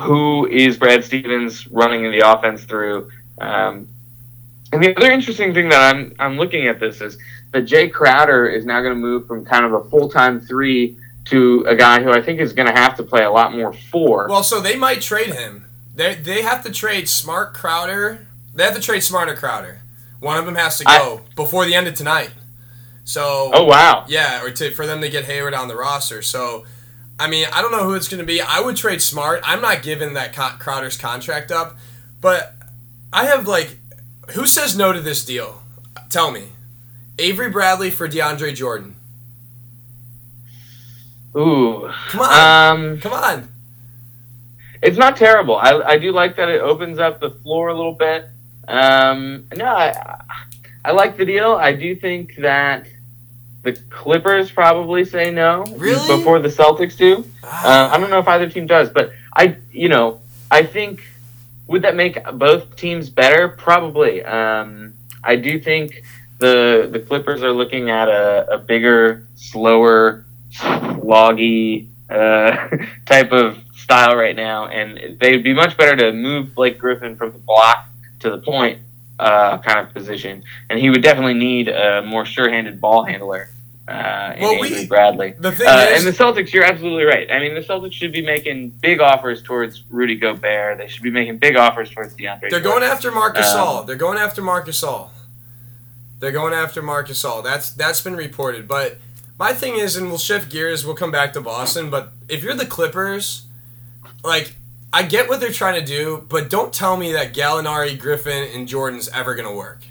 who 0.00 0.46
is 0.46 0.76
Brad 0.76 1.04
Stevens 1.04 1.66
running 1.68 2.02
the 2.10 2.20
offense 2.20 2.64
through? 2.64 3.10
Um, 3.40 3.88
and 4.74 4.82
the 4.82 4.96
other 4.96 5.10
interesting 5.10 5.54
thing 5.54 5.68
that 5.68 5.94
I'm 5.94 6.14
I'm 6.18 6.36
looking 6.36 6.68
at 6.68 6.80
this 6.80 7.00
is 7.00 7.16
that 7.52 7.64
Jae 7.64 7.92
Crowder 7.92 8.46
is 8.46 8.64
now 8.64 8.80
going 8.80 8.94
to 8.94 9.00
move 9.00 9.26
from 9.26 9.44
kind 9.44 9.64
of 9.64 9.72
a 9.72 9.84
full 9.88 10.08
time 10.08 10.40
three 10.40 10.96
to 11.26 11.64
a 11.66 11.74
guy 11.74 12.02
who 12.02 12.10
I 12.10 12.20
think 12.20 12.40
is 12.40 12.52
going 12.52 12.68
to 12.68 12.74
have 12.74 12.96
to 12.96 13.02
play 13.02 13.24
a 13.24 13.30
lot 13.30 13.54
more 13.54 13.72
four. 13.72 14.26
Well, 14.28 14.42
so 14.42 14.60
they 14.60 14.76
might 14.76 15.00
trade 15.00 15.34
him. 15.34 15.66
They 15.94 16.14
they 16.14 16.42
have 16.42 16.62
to 16.64 16.72
trade 16.72 17.08
Smart 17.08 17.54
Crowder. 17.54 18.26
They 18.54 18.64
have 18.64 18.74
to 18.74 18.80
trade 18.80 19.02
Smarter 19.02 19.34
Crowder. 19.34 19.80
One 20.20 20.38
of 20.38 20.46
them 20.46 20.54
has 20.54 20.78
to 20.78 20.84
go 20.84 21.22
before 21.36 21.66
the 21.66 21.74
end 21.74 21.86
of 21.86 21.94
tonight. 21.94 22.30
So 23.04 23.50
oh 23.52 23.64
wow, 23.64 24.04
yeah, 24.08 24.42
or 24.42 24.50
to 24.50 24.70
for 24.70 24.86
them 24.86 25.00
to 25.00 25.08
get 25.08 25.24
Hayward 25.26 25.54
on 25.54 25.68
the 25.68 25.76
roster. 25.76 26.22
So 26.22 26.64
I 27.18 27.28
mean, 27.28 27.46
I 27.52 27.62
don't 27.62 27.70
know 27.70 27.84
who 27.84 27.94
it's 27.94 28.08
going 28.08 28.20
to 28.20 28.26
be. 28.26 28.40
I 28.40 28.60
would 28.60 28.76
trade 28.76 29.00
Smart. 29.00 29.40
I'm 29.44 29.60
not 29.60 29.82
giving 29.82 30.14
that 30.14 30.32
Crowder's 30.32 30.96
contract 30.96 31.52
up, 31.52 31.76
but 32.20 32.54
I 33.12 33.26
have 33.26 33.46
like, 33.46 33.78
who 34.32 34.46
says 34.46 34.76
no 34.76 34.92
to 34.92 35.00
this 35.00 35.24
deal? 35.24 35.62
Tell 36.08 36.30
me, 36.30 36.48
Avery 37.18 37.50
Bradley 37.50 37.90
for 37.90 38.08
DeAndre 38.08 38.54
Jordan. 38.54 38.96
ooh, 41.36 41.90
Come 42.08 42.20
on, 42.20 42.76
um, 42.92 43.00
come 43.00 43.12
on. 43.12 43.48
it's 44.82 44.96
not 44.98 45.16
terrible. 45.16 45.56
I, 45.56 45.72
I 45.80 45.98
do 45.98 46.12
like 46.12 46.36
that 46.36 46.48
it 46.48 46.60
opens 46.60 46.98
up 46.98 47.20
the 47.20 47.30
floor 47.30 47.68
a 47.68 47.74
little 47.74 47.94
bit. 47.94 48.28
Um, 48.68 49.46
no, 49.56 49.66
I, 49.66 50.20
I 50.84 50.92
like 50.92 51.16
the 51.16 51.24
deal. 51.24 51.52
I 51.54 51.72
do 51.74 51.94
think 51.94 52.36
that 52.36 52.86
the 53.62 53.72
Clippers 53.90 54.50
probably 54.50 55.04
say 55.04 55.30
no 55.30 55.64
Really? 55.76 56.16
before 56.18 56.38
the 56.38 56.48
Celtics 56.48 56.96
do. 56.96 57.24
Uh, 57.42 57.88
I 57.92 57.98
don't 57.98 58.10
know 58.10 58.18
if 58.18 58.28
either 58.28 58.48
team 58.48 58.66
does, 58.66 58.90
but 58.90 59.12
I, 59.34 59.56
you 59.72 59.88
know, 59.88 60.20
I 60.50 60.62
think 60.64 61.02
would 61.66 61.82
that 61.82 61.96
make 61.96 62.22
both 62.34 62.76
teams 62.76 63.10
better? 63.10 63.48
Probably. 63.48 64.22
Um, 64.22 64.94
I 65.22 65.36
do 65.36 65.58
think 65.58 66.02
the 66.38 66.88
the 66.90 67.00
Clippers 67.00 67.42
are 67.42 67.52
looking 67.52 67.90
at 67.90 68.08
a, 68.08 68.46
a 68.52 68.58
bigger, 68.58 69.26
slower, 69.34 70.26
loggy 71.02 71.90
uh, 72.10 72.68
type 73.06 73.32
of 73.32 73.58
style 73.74 74.16
right 74.16 74.36
now, 74.36 74.68
and 74.68 75.18
they'd 75.18 75.42
be 75.42 75.54
much 75.54 75.76
better 75.76 75.96
to 75.96 76.12
move 76.12 76.54
Blake 76.54 76.78
Griffin 76.78 77.16
from 77.16 77.32
the 77.32 77.38
block 77.38 77.88
to 78.20 78.30
the 78.30 78.38
point 78.38 78.80
uh, 79.18 79.58
kind 79.58 79.86
of 79.86 79.92
position, 79.94 80.42
and 80.70 80.78
he 80.78 80.90
would 80.90 81.02
definitely 81.02 81.34
need 81.34 81.68
a 81.68 82.02
more 82.02 82.24
sure-handed 82.24 82.80
ball 82.80 83.04
handler. 83.04 83.48
Uh, 83.86 84.34
Well, 84.40 84.60
we- 84.60 84.86
Bradley. 84.86 85.34
The 85.38 85.52
thing 85.52 85.66
Uh, 85.68 85.86
is, 85.90 86.04
and 86.06 86.14
the 86.14 86.18
Celtics, 86.18 86.52
you're 86.52 86.64
absolutely 86.64 87.04
right. 87.04 87.30
I 87.30 87.38
mean, 87.38 87.54
the 87.54 87.60
Celtics 87.60 87.92
should 87.92 88.12
be 88.12 88.22
making 88.22 88.70
big 88.80 89.00
offers 89.00 89.42
towards 89.42 89.84
Rudy 89.90 90.14
Gobert. 90.14 90.78
They 90.78 90.88
should 90.88 91.02
be 91.02 91.10
making 91.10 91.36
big 91.38 91.56
offers 91.56 91.90
towards 91.90 92.14
DeAndre. 92.14 92.48
They're 92.50 92.60
going 92.60 92.82
after 92.82 93.10
Marcus 93.12 93.52
Um, 93.52 93.60
All. 93.60 93.82
They're 93.82 93.96
going 93.96 94.16
after 94.18 94.40
Marcus 94.40 94.82
All. 94.82 95.12
They're 96.20 96.32
going 96.32 96.54
after 96.54 96.80
Marcus 96.80 97.22
All. 97.24 97.42
That's 97.42 97.70
that's 97.70 98.00
been 98.00 98.16
reported. 98.16 98.66
But 98.66 98.96
my 99.38 99.52
thing 99.52 99.76
is, 99.76 99.96
and 99.96 100.08
we'll 100.08 100.16
shift 100.18 100.48
gears. 100.50 100.86
We'll 100.86 100.94
come 100.94 101.10
back 101.10 101.34
to 101.34 101.40
Boston. 101.42 101.90
But 101.90 102.12
if 102.28 102.42
you're 102.42 102.54
the 102.54 102.64
Clippers, 102.66 103.42
like 104.22 104.54
I 104.94 105.02
get 105.02 105.28
what 105.28 105.40
they're 105.40 105.50
trying 105.52 105.78
to 105.78 105.84
do, 105.86 106.24
but 106.30 106.48
don't 106.48 106.72
tell 106.72 106.96
me 106.96 107.12
that 107.12 107.34
Gallinari, 107.34 107.98
Griffin, 107.98 108.48
and 108.54 108.66
Jordan's 108.66 109.08
ever 109.08 109.34
gonna 109.34 109.52
work. 109.54 109.82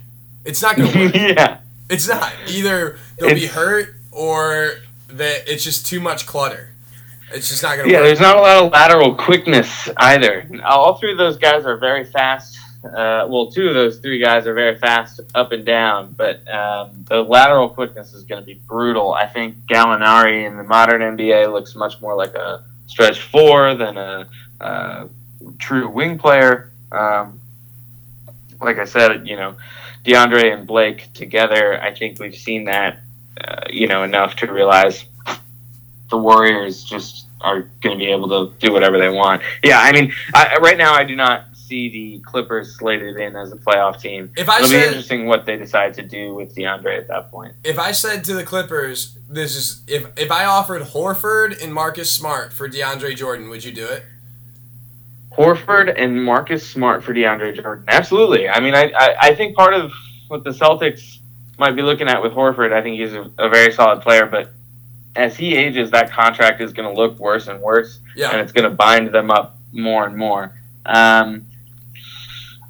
It's 0.45 0.61
not 0.63 0.77
gonna 0.77 0.87
work. 1.05 1.13
yeah. 1.13 1.57
It's 1.93 2.07
not. 2.07 2.33
Either 2.47 2.97
they'll 3.19 3.33
be 3.35 3.45
hurt 3.47 3.95
or 4.11 4.73
that 5.09 5.47
it's 5.47 5.63
just 5.63 5.85
too 5.85 5.99
much 5.99 6.25
clutter. 6.25 6.69
It's 7.31 7.49
just 7.49 7.63
not 7.63 7.77
gonna 7.77 7.89
Yeah, 7.89 7.97
work. 7.99 8.05
there's 8.07 8.19
not 8.19 8.35
a 8.37 8.41
lot 8.41 8.63
of 8.65 8.71
lateral 8.71 9.15
quickness 9.15 9.89
either. 9.97 10.47
All 10.65 10.95
three 10.95 11.11
of 11.11 11.17
those 11.17 11.37
guys 11.37 11.65
are 11.65 11.77
very 11.77 12.03
fast. 12.05 12.59
Uh, 12.85 13.25
well, 13.29 13.49
two 13.49 13.67
of 13.69 13.73
those 13.73 13.99
three 13.99 14.19
guys 14.19 14.45
are 14.45 14.53
very 14.53 14.77
fast 14.77 15.21
up 15.33 15.51
and 15.53 15.65
down, 15.65 16.13
but 16.17 16.45
um, 16.53 16.89
the 17.07 17.21
lateral 17.23 17.69
quickness 17.69 18.13
is 18.13 18.23
going 18.23 18.41
to 18.41 18.45
be 18.45 18.55
brutal. 18.67 19.13
I 19.13 19.25
think 19.25 19.55
Gallinari 19.71 20.45
in 20.45 20.57
the 20.57 20.63
modern 20.63 21.01
NBA 21.01 21.51
looks 21.51 21.75
much 21.75 22.01
more 22.01 22.13
like 22.15 22.33
a 22.35 22.63
stretch 22.87 23.21
four 23.21 23.73
than 23.75 23.97
a, 23.97 24.27
uh 24.59 25.07
true 25.59 25.89
wing 25.89 26.17
player. 26.17 26.71
Um, 26.91 27.39
like 28.61 28.77
I 28.77 28.85
said, 28.85 29.27
you 29.27 29.35
know, 29.37 29.55
DeAndre 30.05 30.53
and 30.53 30.67
Blake 30.67 31.11
together, 31.13 31.81
I 31.81 31.93
think 31.93 32.19
we've 32.19 32.35
seen 32.35 32.65
that, 32.65 32.99
uh, 33.39 33.61
you 33.69 33.87
know, 33.87 34.03
enough 34.03 34.35
to 34.37 34.51
realize 34.51 35.05
the 36.09 36.17
Warriors 36.17 36.83
just 36.83 37.27
are 37.41 37.61
going 37.81 37.97
to 37.97 38.05
be 38.05 38.11
able 38.11 38.29
to 38.29 38.55
do 38.59 38.71
whatever 38.71 38.97
they 38.97 39.09
want. 39.09 39.41
Yeah, 39.63 39.79
I 39.79 39.91
mean, 39.91 40.13
I, 40.33 40.57
right 40.61 40.77
now 40.77 40.93
I 40.93 41.03
do 41.03 41.15
not 41.15 41.45
see 41.53 41.89
the 41.89 42.19
Clippers 42.19 42.77
slated 42.77 43.17
in 43.17 43.35
as 43.35 43.51
a 43.51 43.55
playoff 43.55 43.99
team. 43.99 44.31
If 44.37 44.49
I 44.49 44.59
It'll 44.59 44.69
be 44.69 44.75
interesting 44.75 45.25
what 45.25 45.45
they 45.45 45.57
decide 45.57 45.93
to 45.95 46.03
do 46.03 46.33
with 46.35 46.55
DeAndre 46.55 46.97
at 46.97 47.07
that 47.07 47.31
point. 47.31 47.53
if 47.63 47.79
I 47.79 47.91
said 47.91 48.23
to 48.25 48.33
the 48.33 48.43
Clippers, 48.43 49.17
this 49.29 49.55
is 49.55 49.81
if 49.87 50.07
if 50.17 50.31
I 50.31 50.45
offered 50.45 50.81
Horford 50.81 51.61
and 51.63 51.73
Marcus 51.73 52.11
Smart 52.11 52.53
for 52.53 52.69
DeAndre 52.69 53.15
Jordan, 53.15 53.49
would 53.49 53.63
you 53.63 53.71
do 53.71 53.87
it? 53.87 54.03
Horford 55.35 55.93
and 55.97 56.23
Marcus 56.23 56.67
Smart 56.67 57.03
for 57.03 57.13
DeAndre 57.13 57.59
Jordan. 57.59 57.85
Absolutely. 57.87 58.47
I 58.47 58.59
mean, 58.59 58.75
I, 58.75 58.91
I, 58.95 59.15
I 59.21 59.35
think 59.35 59.55
part 59.55 59.73
of 59.73 59.91
what 60.27 60.43
the 60.43 60.51
Celtics 60.51 61.17
might 61.57 61.75
be 61.75 61.81
looking 61.81 62.07
at 62.07 62.21
with 62.21 62.33
Horford, 62.33 62.71
I 62.71 62.81
think 62.81 62.99
he's 62.99 63.13
a, 63.13 63.29
a 63.39 63.49
very 63.49 63.71
solid 63.71 64.01
player, 64.01 64.25
but 64.25 64.51
as 65.15 65.35
he 65.37 65.55
ages, 65.55 65.91
that 65.91 66.11
contract 66.11 66.61
is 66.61 66.73
going 66.73 66.93
to 66.93 66.99
look 66.99 67.17
worse 67.19 67.47
and 67.47 67.61
worse. 67.61 67.99
yeah. 68.15 68.31
and 68.31 68.41
it's 68.41 68.51
going 68.51 68.69
to 68.69 68.75
bind 68.75 69.09
them 69.13 69.31
up 69.31 69.57
more 69.71 70.05
and 70.05 70.15
more. 70.15 70.59
Um, 70.85 71.45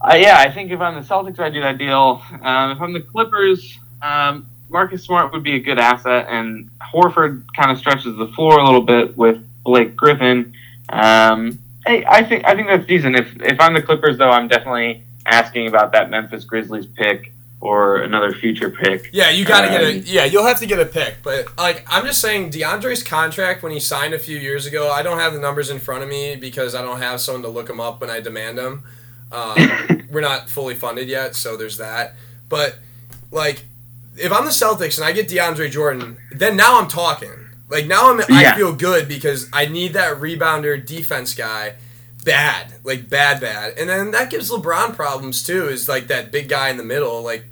uh, 0.02 0.15
yeah, 0.15 0.38
I 0.39 0.52
think 0.52 0.71
if 0.71 0.82
I'm 0.82 0.95
the 0.95 1.08
Celtics, 1.08 1.39
I 1.39 1.49
do 1.49 1.62
that 1.62 1.78
deal. 1.78 2.21
Um, 2.41 2.71
if 2.71 2.82
I'm 2.82 2.91
the 2.91 2.99
Clippers, 2.99 3.80
um, 4.02 4.47
Marcus 4.69 5.04
Smart 5.04 5.32
would 5.32 5.43
be 5.43 5.56
a 5.56 5.60
good 5.60 5.80
asset, 5.80 6.28
and 6.30 6.69
Horford 6.93 7.45
kind 7.56 7.71
of 7.71 7.78
stretches 7.78 8.17
the 8.17 8.28
floor 8.28 8.60
a 8.60 8.65
little 8.65 8.82
bit 8.82 9.15
with 9.15 9.45
Blake 9.63 9.95
Griffin. 9.95 10.54
Um, 10.89 11.60
hey, 11.86 12.06
I 12.08 12.24
think 12.24 12.46
I 12.46 12.56
think 12.56 12.67
that's 12.67 12.86
decent. 12.86 13.15
If 13.15 13.41
if 13.41 13.60
I'm 13.60 13.74
the 13.74 13.82
Clippers, 13.82 14.17
though, 14.17 14.30
I'm 14.30 14.48
definitely 14.48 15.04
asking 15.26 15.67
about 15.67 15.91
that 15.93 16.10
Memphis 16.10 16.43
Grizzlies 16.43 16.86
pick 16.86 17.34
or 17.63 18.00
another 18.00 18.34
future 18.34 18.69
pick. 18.69 19.10
Yeah, 19.13 19.30
you 19.30 19.46
got 19.46 19.62
to 19.62 19.69
get 19.69 19.82
a 19.82 19.98
Um, 19.98 20.04
yeah. 20.06 20.26
You'll 20.26 20.46
have 20.46 20.60
to 20.60 20.65
get 20.65 20.80
a 20.80 20.86
pick, 20.86 21.17
but 21.24 21.46
like 21.58 21.86
I'm 21.89 22.06
just 22.06 22.19
saying, 22.19 22.52
DeAndre's 22.52 23.04
contract 23.04 23.63
when 23.63 23.72
he 23.72 23.80
signed 23.80 24.13
a 24.13 24.19
few 24.19 24.38
years 24.38 24.65
ago. 24.65 24.91
I 24.91 25.02
don't 25.02 25.17
have 25.17 25.34
the 25.34 25.39
numbers 25.39 25.69
in 25.69 25.80
front 25.80 26.04
of 26.04 26.10
me 26.10 26.36
because 26.36 26.76
I 26.76 26.82
don't 26.82 27.00
have 27.00 27.22
someone 27.22 27.41
to 27.43 27.48
look 27.48 27.67
them 27.67 27.80
up 27.80 28.02
when 28.02 28.10
I 28.10 28.19
demand 28.19 28.58
them. 28.58 28.84
Um, 29.32 30.08
we're 30.12 30.22
not 30.22 30.50
fully 30.50 30.76
funded 30.76 31.08
yet, 31.08 31.36
so 31.36 31.56
there's 31.56 31.78
that. 31.78 32.15
But 32.50 32.80
like, 33.32 33.63
if 34.17 34.32
I'm 34.34 34.43
the 34.43 34.52
Celtics 34.52 34.98
and 34.98 35.06
I 35.06 35.13
get 35.13 35.30
DeAndre 35.30 35.72
Jordan, 35.72 36.17
then 36.32 36.58
now 36.58 36.80
I'm 36.80 36.89
talking. 36.89 37.43
Like 37.69 37.88
now 37.88 38.12
I'm 38.12 38.21
I 38.30 38.56
feel 38.56 38.73
good 38.73 39.08
because 39.08 39.49
I 39.54 39.65
need 39.65 39.93
that 39.93 40.17
rebounder 40.17 40.84
defense 40.86 41.34
guy 41.34 41.76
bad, 42.23 42.73
like 42.84 43.10
bad 43.10 43.41
bad. 43.41 43.78
And 43.78 43.89
then 43.89 44.12
that 44.12 44.30
gives 44.30 44.52
LeBron 44.52 44.95
problems 44.95 45.43
too. 45.43 45.67
Is 45.67 45.89
like 45.89 46.08
that 46.08 46.32
big 46.32 46.49
guy 46.49 46.69
in 46.69 46.78
the 46.78 46.84
middle, 46.84 47.21
like 47.21 47.45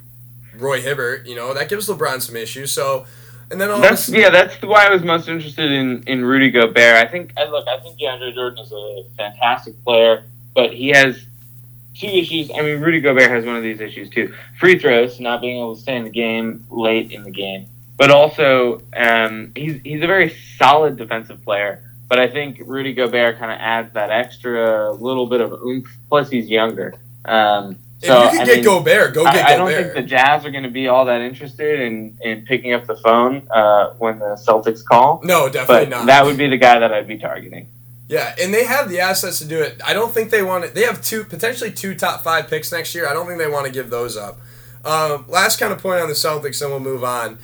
Roy 0.54 0.80
Hibbert, 0.80 1.26
you 1.26 1.34
know, 1.34 1.54
that 1.54 1.68
gives 1.68 1.88
LeBron 1.88 2.20
some 2.20 2.36
issues. 2.36 2.72
So 2.72 3.06
and 3.52 3.60
then 3.60 3.70
all 3.70 3.80
That's 3.80 4.08
yeah. 4.08 4.30
That's 4.30 4.60
why 4.62 4.86
I 4.86 4.90
was 4.90 5.02
most 5.02 5.28
interested 5.28 5.70
in 5.70 6.02
in 6.06 6.24
Rudy 6.24 6.50
Gobert. 6.50 6.96
I 6.96 7.06
think 7.06 7.32
I 7.36 7.44
look. 7.44 7.68
I 7.68 7.78
think 7.80 8.00
DeAndre 8.00 8.34
Jordan 8.34 8.64
is 8.64 8.72
a 8.72 9.04
fantastic 9.16 9.82
player, 9.84 10.24
but 10.54 10.72
he 10.72 10.88
has 10.88 11.26
two 11.94 12.06
issues. 12.06 12.50
I 12.50 12.62
mean, 12.62 12.80
Rudy 12.80 13.00
Gobert 13.00 13.30
has 13.30 13.44
one 13.44 13.56
of 13.56 13.62
these 13.62 13.80
issues 13.80 14.08
too: 14.08 14.34
free 14.58 14.78
throws, 14.78 15.20
not 15.20 15.42
being 15.42 15.58
able 15.58 15.76
to 15.76 15.80
stay 15.80 15.96
in 15.96 16.04
the 16.04 16.10
game 16.10 16.66
late 16.70 17.12
in 17.12 17.24
the 17.24 17.30
game, 17.30 17.66
but 18.02 18.10
also 18.10 18.82
um, 18.96 19.52
he's 19.54 19.80
he's 19.82 20.02
a 20.02 20.08
very 20.08 20.34
solid 20.58 20.96
defensive 20.96 21.40
player. 21.44 21.84
But 22.08 22.18
I 22.18 22.26
think 22.28 22.60
Rudy 22.66 22.94
Gobert 22.94 23.38
kind 23.38 23.52
of 23.52 23.58
adds 23.60 23.92
that 23.92 24.10
extra 24.10 24.90
little 24.90 25.28
bit 25.28 25.40
of 25.40 25.52
oomph. 25.52 25.86
Plus, 26.08 26.28
he's 26.28 26.48
younger. 26.50 26.94
Um, 27.24 27.76
if 28.00 28.08
so 28.08 28.24
you 28.24 28.30
can 28.30 28.40
I 28.40 28.44
get 28.44 28.54
mean, 28.56 28.64
Gobert, 28.64 29.14
go 29.14 29.22
get 29.22 29.36
I, 29.46 29.54
I 29.54 29.56
don't 29.56 29.68
Gobert. 29.70 29.82
think 29.84 29.94
the 29.94 30.02
Jazz 30.02 30.44
are 30.44 30.50
going 30.50 30.64
to 30.64 30.70
be 30.70 30.88
all 30.88 31.04
that 31.04 31.20
interested 31.20 31.78
in, 31.78 32.18
in 32.22 32.44
picking 32.44 32.72
up 32.72 32.86
the 32.88 32.96
phone 32.96 33.46
uh, 33.52 33.90
when 33.98 34.18
the 34.18 34.34
Celtics 34.46 34.84
call. 34.84 35.20
no, 35.22 35.48
definitely 35.48 35.84
But 35.86 35.88
not. 35.90 36.06
that 36.06 36.24
would 36.24 36.36
be 36.36 36.48
the 36.48 36.56
guy 36.56 36.80
that 36.80 36.92
I'd 36.92 37.06
be 37.06 37.18
targeting. 37.18 37.68
Yeah, 38.08 38.34
and 38.42 38.52
they 38.52 38.64
have 38.64 38.90
the 38.90 38.98
assets 38.98 39.38
to 39.38 39.44
do 39.44 39.62
it. 39.62 39.80
I 39.86 39.92
don't 39.94 40.12
think 40.12 40.30
they 40.30 40.42
want 40.42 40.64
it. 40.64 40.74
They 40.74 40.82
have 40.82 41.00
two 41.02 41.22
potentially 41.22 41.70
two 41.70 41.94
top 41.94 42.22
five 42.24 42.48
picks 42.48 42.72
next 42.72 42.92
year. 42.96 43.06
I 43.08 43.12
don't 43.14 43.26
think 43.28 43.38
they 43.38 43.48
want 43.48 43.66
to 43.66 43.72
give 43.72 43.90
those 43.90 44.16
up. 44.16 44.38
Um, 44.84 45.24
last 45.28 45.60
kind 45.60 45.72
of 45.72 45.78
point 45.78 46.00
on 46.00 46.08
the 46.08 46.14
Celtics, 46.14 46.58
then 46.58 46.70
we'll 46.70 46.80
move 46.80 47.04
on. 47.04 47.38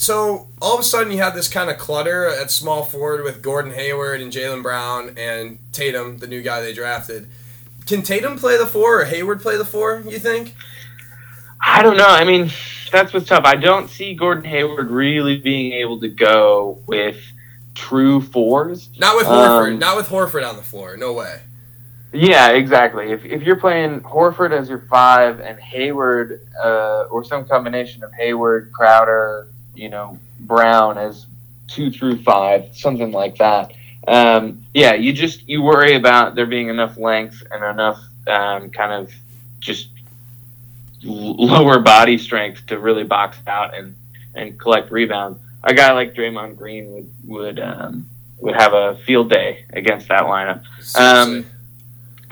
So 0.00 0.48
all 0.62 0.72
of 0.72 0.80
a 0.80 0.82
sudden 0.82 1.12
you 1.12 1.18
have 1.18 1.34
this 1.34 1.46
kind 1.46 1.68
of 1.68 1.76
clutter 1.76 2.26
at 2.26 2.50
small 2.50 2.84
forward 2.84 3.22
with 3.22 3.42
Gordon 3.42 3.72
Hayward 3.72 4.22
and 4.22 4.32
Jaylen 4.32 4.62
Brown 4.62 5.12
and 5.18 5.58
Tatum, 5.72 6.16
the 6.16 6.26
new 6.26 6.40
guy 6.40 6.62
they 6.62 6.72
drafted. 6.72 7.28
Can 7.84 8.00
Tatum 8.00 8.38
play 8.38 8.56
the 8.56 8.64
four 8.64 9.02
or 9.02 9.04
Hayward 9.04 9.42
play 9.42 9.58
the 9.58 9.64
four? 9.66 10.02
You 10.06 10.18
think? 10.18 10.54
I 11.60 11.82
don't 11.82 11.98
know. 11.98 12.08
I 12.08 12.24
mean, 12.24 12.50
that's 12.90 13.12
what's 13.12 13.26
tough. 13.26 13.44
I 13.44 13.56
don't 13.56 13.90
see 13.90 14.14
Gordon 14.14 14.44
Hayward 14.44 14.90
really 14.90 15.36
being 15.36 15.72
able 15.72 16.00
to 16.00 16.08
go 16.08 16.78
with 16.86 17.20
true 17.74 18.22
fours. 18.22 18.88
Not 18.98 19.16
with 19.16 19.26
Horford. 19.26 19.74
Um, 19.74 19.78
not 19.80 19.98
with 19.98 20.08
Horford 20.08 20.48
on 20.48 20.56
the 20.56 20.62
floor. 20.62 20.96
No 20.96 21.12
way. 21.12 21.42
Yeah, 22.14 22.52
exactly. 22.52 23.12
If, 23.12 23.26
if 23.26 23.42
you're 23.42 23.60
playing 23.60 24.00
Horford 24.00 24.58
as 24.58 24.70
your 24.70 24.86
five 24.90 25.40
and 25.40 25.60
Hayward 25.60 26.40
uh, 26.64 27.02
or 27.10 27.22
some 27.22 27.44
combination 27.44 28.02
of 28.02 28.14
Hayward, 28.14 28.72
Crowder, 28.72 29.48
you 29.80 29.88
know, 29.88 30.18
Brown 30.40 30.98
as 30.98 31.26
two 31.66 31.90
through 31.90 32.22
five, 32.22 32.76
something 32.76 33.12
like 33.12 33.38
that. 33.38 33.72
Um, 34.06 34.64
yeah, 34.74 34.92
you 34.92 35.12
just 35.12 35.48
you 35.48 35.62
worry 35.62 35.94
about 35.94 36.34
there 36.34 36.46
being 36.46 36.68
enough 36.68 36.98
length 36.98 37.42
and 37.50 37.64
enough 37.64 37.98
um, 38.26 38.70
kind 38.70 38.92
of 38.92 39.10
just 39.58 39.88
lower 41.02 41.78
body 41.78 42.18
strength 42.18 42.66
to 42.66 42.78
really 42.78 43.04
box 43.04 43.38
out 43.46 43.74
and, 43.74 43.96
and 44.34 44.60
collect 44.60 44.90
rebounds. 44.90 45.40
A 45.64 45.72
guy 45.72 45.92
like 45.92 46.14
Draymond 46.14 46.58
Green 46.58 46.92
would 46.92 47.10
would 47.26 47.60
um, 47.60 48.06
would 48.38 48.56
have 48.56 48.74
a 48.74 48.96
field 49.06 49.30
day 49.30 49.64
against 49.70 50.08
that 50.08 50.24
lineup. 50.24 50.62
Seriously. 50.80 51.44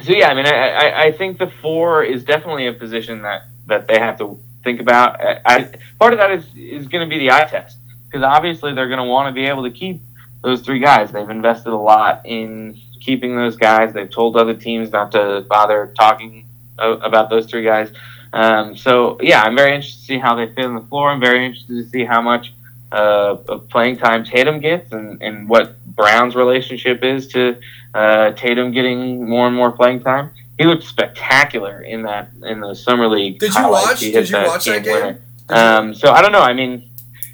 So 0.03 0.13
yeah, 0.13 0.29
I 0.29 0.35
mean, 0.35 0.47
I, 0.47 0.69
I, 0.69 1.03
I 1.05 1.13
think 1.13 1.39
the 1.39 1.49
four 1.49 2.05
is 2.05 2.23
definitely 2.25 2.67
a 2.67 2.73
position 2.73 3.23
that, 3.23 3.49
that 3.67 3.89
they 3.89 3.99
have 3.99 4.17
to 4.19 4.39
think 4.69 4.81
about. 4.81 5.21
I, 5.21 5.71
part 5.99 6.13
of 6.13 6.19
that 6.19 6.31
is 6.31 6.45
is 6.57 6.89
going 6.89 7.09
to 7.09 7.11
be 7.11 7.19
the 7.19 7.31
eye 7.31 7.45
test 7.45 7.79
because 8.05 8.23
obviously 8.23 8.75
they're 8.75 8.89
going 8.89 9.05
to 9.05 9.05
want 9.05 9.29
to 9.29 9.33
be 9.33 9.47
able 9.47 9.63
to 9.65 9.71
keep 9.71 10.01
those 10.43 10.61
three 10.61 10.79
guys. 10.79 11.11
They've 11.11 11.29
invested 11.29 11.73
a 11.73 11.77
lot 11.77 12.23
in 12.25 12.79
keeping 13.01 13.37
those 13.37 13.57
guys. 13.57 13.93
They've 13.93 14.11
told 14.11 14.37
other 14.37 14.55
teams 14.55 14.93
not 14.93 15.13
to 15.13 15.45
bother 15.49 15.93
talking 15.97 16.47
about 16.79 17.31
those 17.31 17.47
three 17.47 17.65
guys. 17.65 17.91
Um, 18.33 18.77
so 18.77 19.19
yeah, 19.23 19.43
I'm 19.43 19.57
very 19.57 19.75
interested 19.75 20.01
to 20.01 20.07
see 20.07 20.19
how 20.19 20.35
they 20.35 20.47
fit 20.47 20.67
on 20.67 20.75
the 20.75 20.83
floor. 20.83 21.11
I'm 21.11 21.21
very 21.21 21.45
interested 21.47 21.75
to 21.83 21.89
see 21.89 22.05
how 22.05 22.21
much 22.21 22.53
uh, 22.93 23.37
playing 23.71 23.97
time 23.99 24.25
Tatum 24.25 24.61
gets 24.61 24.93
and, 24.93 25.23
and 25.23 25.49
what 25.49 25.83
Brown's 25.85 26.35
relationship 26.35 27.03
is 27.03 27.27
to 27.29 27.57
uh, 27.95 28.33
Tatum 28.33 28.73
getting 28.73 29.29
more 29.29 29.47
and 29.47 29.57
more 29.57 29.73
playing 29.73 30.01
time. 30.01 30.31
He 30.59 30.65
looked 30.65 30.85
spectacular 30.85 31.81
in 31.83 32.03
that 32.03 32.31
in 32.43 32.61
the 32.61 32.75
summer 32.75 33.07
league. 33.09 33.39
Did 33.39 33.55
you 33.55 33.69
watch- 33.69 34.01
did 34.01 34.29
you 34.29 34.37
watch 34.37 34.65
that 34.65 34.83
game? 34.85 34.93
winner. 34.95 35.21
Um, 35.49 35.95
so 35.95 36.11
I 36.13 36.21
don't 36.21 36.33
know. 36.33 36.41
I 36.43 36.53
mean, 36.53 36.91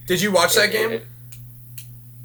Did 0.06 0.20
you 0.20 0.30
watch 0.30 0.54
that 0.54 0.70
game? 0.70 1.00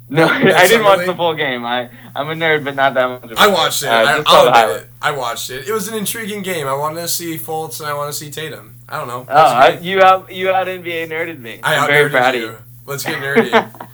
no, 0.08 0.24
I 0.28 0.66
didn't 0.68 0.84
watch 0.84 0.98
league? 0.98 1.06
the 1.08 1.14
full 1.14 1.34
game. 1.34 1.64
I 1.64 1.88
I'm 2.14 2.28
a 2.28 2.34
nerd, 2.34 2.64
but 2.64 2.74
not 2.74 2.94
that 2.94 3.08
much. 3.08 3.30
Of 3.30 3.38
a 3.38 3.40
I 3.40 3.46
watched 3.46 3.82
it. 3.82 3.88
Uh, 3.88 3.92
I, 3.92 4.22
I'll 4.26 4.44
the 4.44 4.62
admit 4.64 4.82
it. 4.82 4.90
I 5.00 5.10
watched 5.12 5.50
it. 5.50 5.68
It 5.68 5.72
was 5.72 5.88
an 5.88 5.94
intriguing 5.94 6.42
game. 6.42 6.66
I 6.66 6.74
wanted 6.74 7.00
to 7.00 7.08
see 7.08 7.36
Fultz 7.38 7.80
and 7.80 7.88
I 7.88 7.94
want 7.94 8.12
to 8.12 8.18
see 8.18 8.30
Tatum. 8.30 8.76
I 8.88 8.98
don't 8.98 9.08
know. 9.08 9.24
Oh, 9.28 9.34
I, 9.34 9.78
you 9.78 10.02
out 10.02 10.30
you 10.32 10.50
out 10.50 10.66
NBA 10.66 11.08
nerded 11.08 11.38
me. 11.38 11.60
I 11.62 11.76
I'm 11.76 11.86
very 11.86 12.10
proud 12.10 12.34
you. 12.34 12.56
Let's 12.86 13.04
get 13.04 13.18
nerdy. 13.18 13.52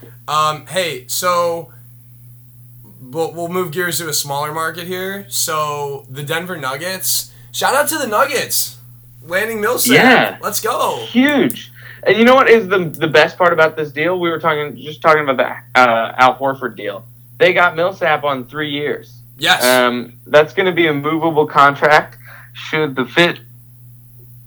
um, 0.28 0.66
hey, 0.66 1.06
so 1.06 1.72
we'll, 3.16 3.32
we'll 3.32 3.48
move 3.48 3.72
gears 3.72 3.98
to 3.98 4.08
a 4.08 4.12
smaller 4.12 4.52
market 4.52 4.86
here. 4.86 5.26
So 5.28 6.06
the 6.10 6.22
Denver 6.22 6.56
Nuggets. 6.56 7.32
Shout 7.50 7.74
out 7.74 7.88
to 7.88 7.98
the 7.98 8.06
Nuggets. 8.06 8.78
Landing 9.24 9.60
Millsap. 9.60 9.94
Yeah. 9.94 10.38
Let's 10.40 10.60
go. 10.60 11.04
Huge. 11.06 11.72
And 12.06 12.16
you 12.16 12.24
know 12.24 12.34
what 12.34 12.48
is 12.48 12.68
the 12.68 12.84
the 12.84 13.08
best 13.08 13.36
part 13.36 13.52
about 13.52 13.76
this 13.76 13.90
deal? 13.90 14.20
We 14.20 14.30
were 14.30 14.38
talking 14.38 14.76
just 14.76 15.02
talking 15.02 15.28
about 15.28 15.38
the 15.38 15.80
uh, 15.80 16.14
Al 16.16 16.36
Horford 16.36 16.76
deal. 16.76 17.04
They 17.38 17.52
got 17.52 17.74
Millsap 17.74 18.22
on 18.22 18.46
three 18.46 18.70
years. 18.70 19.18
Yes. 19.38 19.64
Um, 19.64 20.12
that's 20.26 20.54
going 20.54 20.66
to 20.66 20.72
be 20.72 20.86
a 20.86 20.94
movable 20.94 21.46
contract. 21.46 22.18
Should 22.52 22.94
the 22.94 23.04
fit 23.04 23.40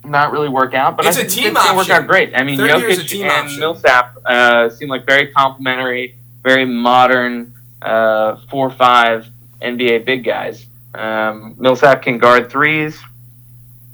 not 0.04 0.32
really 0.32 0.48
work 0.48 0.72
out, 0.72 0.96
but 0.96 1.04
It's 1.04 1.18
I 1.18 1.22
a 1.22 1.28
team 1.28 1.48
it's 1.48 1.62
going 1.62 1.70
to 1.70 1.76
work 1.76 1.90
out 1.90 2.06
great. 2.06 2.32
I 2.34 2.42
mean, 2.42 2.58
Jokic 2.58 3.20
and 3.20 3.30
option. 3.30 3.60
Millsap 3.60 4.16
uh, 4.24 4.70
seem 4.70 4.88
like 4.88 5.04
very 5.04 5.28
complementary, 5.28 6.16
very 6.42 6.64
modern 6.64 7.52
uh, 7.82 8.36
four 8.50 8.70
five 8.70 9.26
NBA 9.62 10.04
big 10.04 10.24
guys. 10.24 10.66
Um, 10.94 11.54
Millsap 11.58 12.02
can 12.02 12.18
guard 12.18 12.50
threes. 12.50 12.98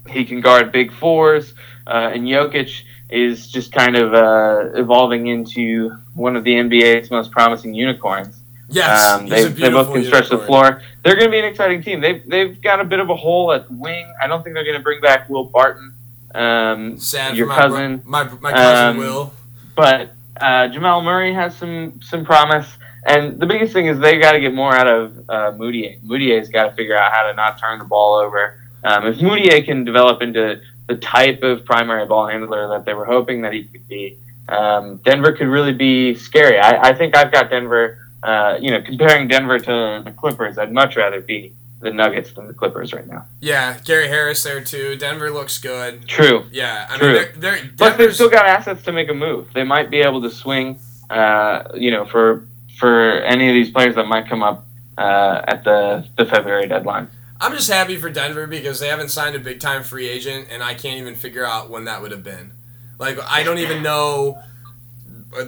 He 0.09 0.25
can 0.25 0.40
guard 0.40 0.70
big 0.72 0.92
fours, 0.92 1.53
uh, 1.87 2.11
and 2.14 2.25
Jokic 2.27 2.83
is 3.11 3.49
just 3.51 3.72
kind 3.72 3.96
of 3.96 4.14
uh, 4.14 4.70
evolving 4.75 5.27
into 5.29 5.90
one 6.14 6.37
of 6.37 6.44
the 6.44 6.53
NBA's 6.55 7.11
most 7.11 7.31
promising 7.31 7.75
unicorns. 7.75 8.40
yes. 8.68 9.05
Um, 9.12 9.27
they, 9.29 9.44
they 9.44 9.68
both 9.70 9.92
can 9.92 10.05
stretch 10.05 10.29
the 10.29 10.38
floor. 10.38 10.83
They're 11.05 11.14
going 11.14 11.27
to 11.27 11.31
be 11.31 11.38
an 11.38 11.44
exciting 11.44 11.83
team. 11.83 12.01
They've, 12.01 12.29
they've 12.29 12.61
got 12.61 12.81
a 12.81 12.85
bit 12.85 12.99
of 12.99 13.11
a 13.11 13.14
hole 13.16 13.53
at 13.53 13.70
wing. 13.70 14.12
I 14.20 14.27
don't 14.27 14.42
think 14.42 14.55
they're 14.55 14.64
going 14.64 14.77
to 14.77 14.83
bring 14.83 15.01
back 15.01 15.29
Will 15.29 15.44
Barton, 15.44 15.92
um, 16.35 16.99
Sad 16.99 17.37
your 17.37 17.46
my, 17.46 17.55
bro- 17.57 17.68
cousin. 17.68 18.03
my 18.05 18.25
my 18.40 18.53
cousin 18.53 18.87
Um, 18.88 18.96
Will. 18.99 19.33
But 19.77 20.12
uh, 20.40 20.68
Jamal 20.68 21.03
Murray 21.03 21.33
has 21.35 21.57
some 21.57 22.01
some 22.03 22.25
promise. 22.25 22.66
And 23.07 23.38
the 23.38 23.47
biggest 23.47 23.73
thing 23.73 23.87
is 23.87 23.99
they 23.99 24.19
got 24.19 24.33
to 24.33 24.40
get 24.40 24.53
more 24.53 24.75
out 24.75 24.88
of 24.88 25.16
uh, 25.29 25.53
Mudiay. 25.53 26.03
Mudiay's 26.03 26.49
got 26.49 26.71
to 26.71 26.77
figure 26.77 26.97
out 26.97 27.12
how 27.12 27.29
to 27.29 27.35
not 27.35 27.59
turn 27.59 27.79
the 27.79 27.85
ball 27.85 28.16
over. 28.16 28.61
Um, 28.83 29.07
if 29.07 29.16
Mudiay 29.19 29.64
can 29.64 29.85
develop 29.85 30.23
into 30.23 30.61
the 30.88 30.97
type 30.97 31.42
of 31.42 31.64
primary 31.64 32.07
ball 32.07 32.27
handler 32.27 32.69
that 32.69 32.85
they 32.85 32.95
were 32.95 33.05
hoping 33.05 33.42
that 33.42 33.53
he 33.53 33.64
could 33.64 33.87
be, 33.87 34.19
um, 34.49 34.97
Denver 34.99 35.33
could 35.33 35.49
really 35.49 35.73
be 35.73 36.14
scary. 36.14 36.59
I, 36.59 36.90
I 36.90 36.95
think 36.95 37.16
I've 37.16 37.33
got 37.33 37.51
Denver. 37.51 38.03
Uh, 38.23 38.59
you 38.61 38.73
know, 38.73 38.83
comparing 38.83 39.29
Denver 39.29 39.59
to 39.59 40.03
the 40.05 40.12
Clippers, 40.16 40.59
I'd 40.59 40.73
much 40.73 40.97
rather 40.97 41.21
be 41.21 41.55
the 41.81 41.92
Nuggets 41.92 42.33
than 42.33 42.49
the 42.49 42.55
Clippers 42.55 42.92
right 42.92 43.07
now. 43.07 43.25
Yeah, 43.40 43.79
Gary 43.85 44.09
Harris 44.09 44.42
there 44.42 44.61
too. 44.61 44.97
Denver 44.97 45.31
looks 45.31 45.59
good. 45.59 46.09
True. 46.09 46.45
Yeah, 46.51 46.88
I 46.90 46.99
True. 46.99 47.07
mean 47.07 47.14
they're, 47.14 47.59
they're 47.59 47.71
But 47.77 47.99
they've 47.99 48.12
still 48.12 48.31
got 48.31 48.47
assets 48.47 48.83
to 48.85 48.92
make 48.92 49.09
a 49.11 49.14
move. 49.14 49.53
They 49.53 49.62
might 49.62 49.90
be 49.90 50.01
able 50.01 50.23
to 50.23 50.31
swing, 50.31 50.81
uh, 51.11 51.64
you 51.75 51.90
know, 51.90 52.05
for 52.05 52.49
for 52.78 53.20
any 53.22 53.48
of 53.48 53.54
these 53.54 53.70
players 53.70 53.94
that 53.94 54.06
might 54.06 54.28
come 54.28 54.42
up 54.42 54.66
uh, 54.98 55.42
at 55.46 55.64
the 55.64 56.06
the 56.16 56.24
February 56.24 56.68
deadline. 56.68 57.08
I'm 57.40 57.52
just 57.52 57.70
happy 57.70 57.96
for 57.98 58.08
Denver 58.10 58.46
because 58.46 58.80
they 58.80 58.88
haven't 58.88 59.10
signed 59.10 59.36
a 59.36 59.40
big 59.40 59.60
time 59.60 59.82
free 59.82 60.08
agent, 60.08 60.48
and 60.50 60.62
I 60.62 60.74
can't 60.74 60.98
even 60.98 61.14
figure 61.14 61.44
out 61.44 61.68
when 61.68 61.84
that 61.84 62.00
would 62.00 62.10
have 62.10 62.22
been. 62.22 62.52
Like 62.98 63.18
I 63.28 63.42
don't 63.42 63.58
even 63.58 63.82
know. 63.82 64.42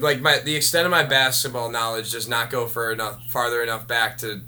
Like 0.00 0.20
my 0.20 0.38
the 0.38 0.54
extent 0.54 0.84
of 0.84 0.90
my 0.90 1.04
basketball 1.04 1.70
knowledge 1.70 2.12
does 2.12 2.28
not 2.28 2.50
go 2.50 2.66
for 2.66 2.92
enough 2.92 3.24
farther 3.28 3.62
enough 3.62 3.86
back 3.86 4.18
to 4.18 4.42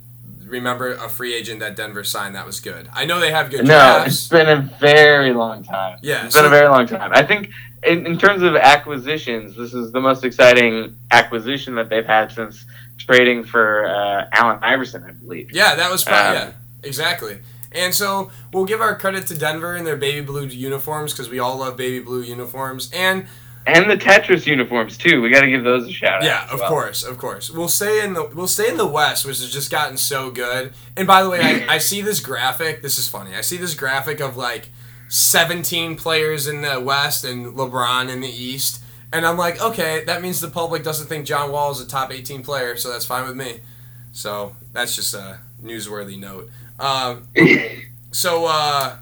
remember 0.51 0.93
a 0.93 1.09
free 1.09 1.35
agent 1.35 1.61
that 1.61 1.77
Denver 1.77 2.05
signed 2.05 2.35
that 2.35 2.47
was 2.47 2.61
good. 2.61 2.89
I 2.93 3.05
know 3.05 3.21
they 3.21 3.31
have 3.31 3.51
good 3.51 3.67
No, 3.67 4.05
it's 4.07 4.29
been 4.29 4.49
a 4.49 4.63
very 4.81 5.33
long 5.33 5.63
time. 5.63 5.99
Yeah, 6.03 6.27
it's 6.27 6.37
been 6.37 6.45
a 6.45 6.51
very 6.51 6.69
long 6.69 6.87
time. 6.87 7.13
I 7.15 7.23
think 7.23 7.51
in, 7.83 8.07
in 8.07 8.19
terms 8.19 8.43
of 8.43 8.57
acquisitions, 8.57 9.57
this 9.57 9.75
is 9.75 9.93
the 9.93 10.01
most 10.01 10.25
exciting 10.25 10.97
acquisition 11.11 11.75
that 11.77 11.89
they've 11.89 12.07
had 12.07 12.31
since 12.33 12.67
trading 12.99 13.45
for 13.45 13.87
uh, 13.87 14.29
Allen 14.33 14.59
Iverson, 14.63 15.05
I 15.05 15.13
believe. 15.13 15.51
Yeah, 15.53 15.75
that 15.75 15.91
was 15.91 16.05
probably 16.05 16.41
Um, 16.41 16.49
yeah, 16.49 16.53
exactly. 16.83 17.39
And 17.73 17.95
so 17.95 18.31
we'll 18.53 18.65
give 18.65 18.81
our 18.81 18.97
credit 18.97 19.27
to 19.29 19.39
Denver 19.39 19.77
and 19.77 19.87
their 19.87 19.97
baby 19.97 20.25
blue 20.25 20.47
uniforms 20.47 21.13
because 21.13 21.29
we 21.29 21.39
all 21.39 21.59
love 21.59 21.77
baby 21.77 22.01
blue 22.01 22.23
uniforms. 22.23 22.91
And 22.93 23.27
And 23.77 23.91
the 23.91 23.97
Tetris 23.97 24.47
uniforms 24.47 24.97
too. 24.99 25.21
We 25.23 25.31
got 25.31 25.41
to 25.41 25.49
give 25.51 25.65
those 25.65 25.87
a 25.89 25.93
shout 25.93 26.23
Yeah, 26.23 26.39
out. 26.43 26.47
as 26.49 26.53
of 26.55 26.61
well. 26.61 26.69
course, 26.69 27.05
of 27.05 27.19
course. 27.19 27.51
We'll 27.51 27.69
stay 27.69 28.05
in 28.05 28.15
the 28.15 28.25
we'll 28.35 28.47
stay 28.49 28.69
in 28.69 28.77
the 28.77 28.87
West, 28.87 29.25
which 29.25 29.39
has 29.39 29.51
just 29.51 29.71
gotten 29.71 29.97
so 29.97 30.31
good. 30.31 30.73
And 30.97 31.07
by 31.07 31.23
the 31.23 31.31
way, 31.31 31.41
I, 31.41 31.75
I 31.75 31.79
see 31.79 32.01
this 32.03 32.21
graphic. 32.21 32.83
This 32.83 32.99
is 32.99 33.09
funny. 33.09 33.35
I 33.35 33.41
see 33.43 33.57
this 33.57 33.75
graphic 33.75 34.21
of 34.21 34.37
like 34.37 34.69
17 35.09 35.97
players 35.97 36.47
in 36.47 36.63
the 36.63 36.81
West 36.81 37.25
and 37.25 37.55
LeBron 37.55 38.09
in 38.09 38.21
the 38.21 38.29
East, 38.29 38.83
and 39.13 39.27
I'm 39.27 39.37
like, 39.37 39.61
okay, 39.61 40.05
that 40.05 40.23
means 40.23 40.41
the 40.41 40.49
public 40.49 40.85
doesn't 40.85 41.09
think 41.09 41.27
John 41.27 41.51
Wall 41.51 41.71
is 41.73 41.81
a 41.81 41.87
top 41.87 42.13
18 42.13 42.43
player, 42.43 42.77
so 42.77 42.91
that's 42.93 43.05
fine 43.07 43.27
with 43.27 43.37
me. 43.37 43.61
So 44.13 44.55
that's 44.73 44.95
just 44.97 45.15
a 45.15 45.41
newsworthy 45.63 46.19
note. 46.19 46.49
Um, 46.79 47.29
so 48.13 48.47
uh, 48.47 48.97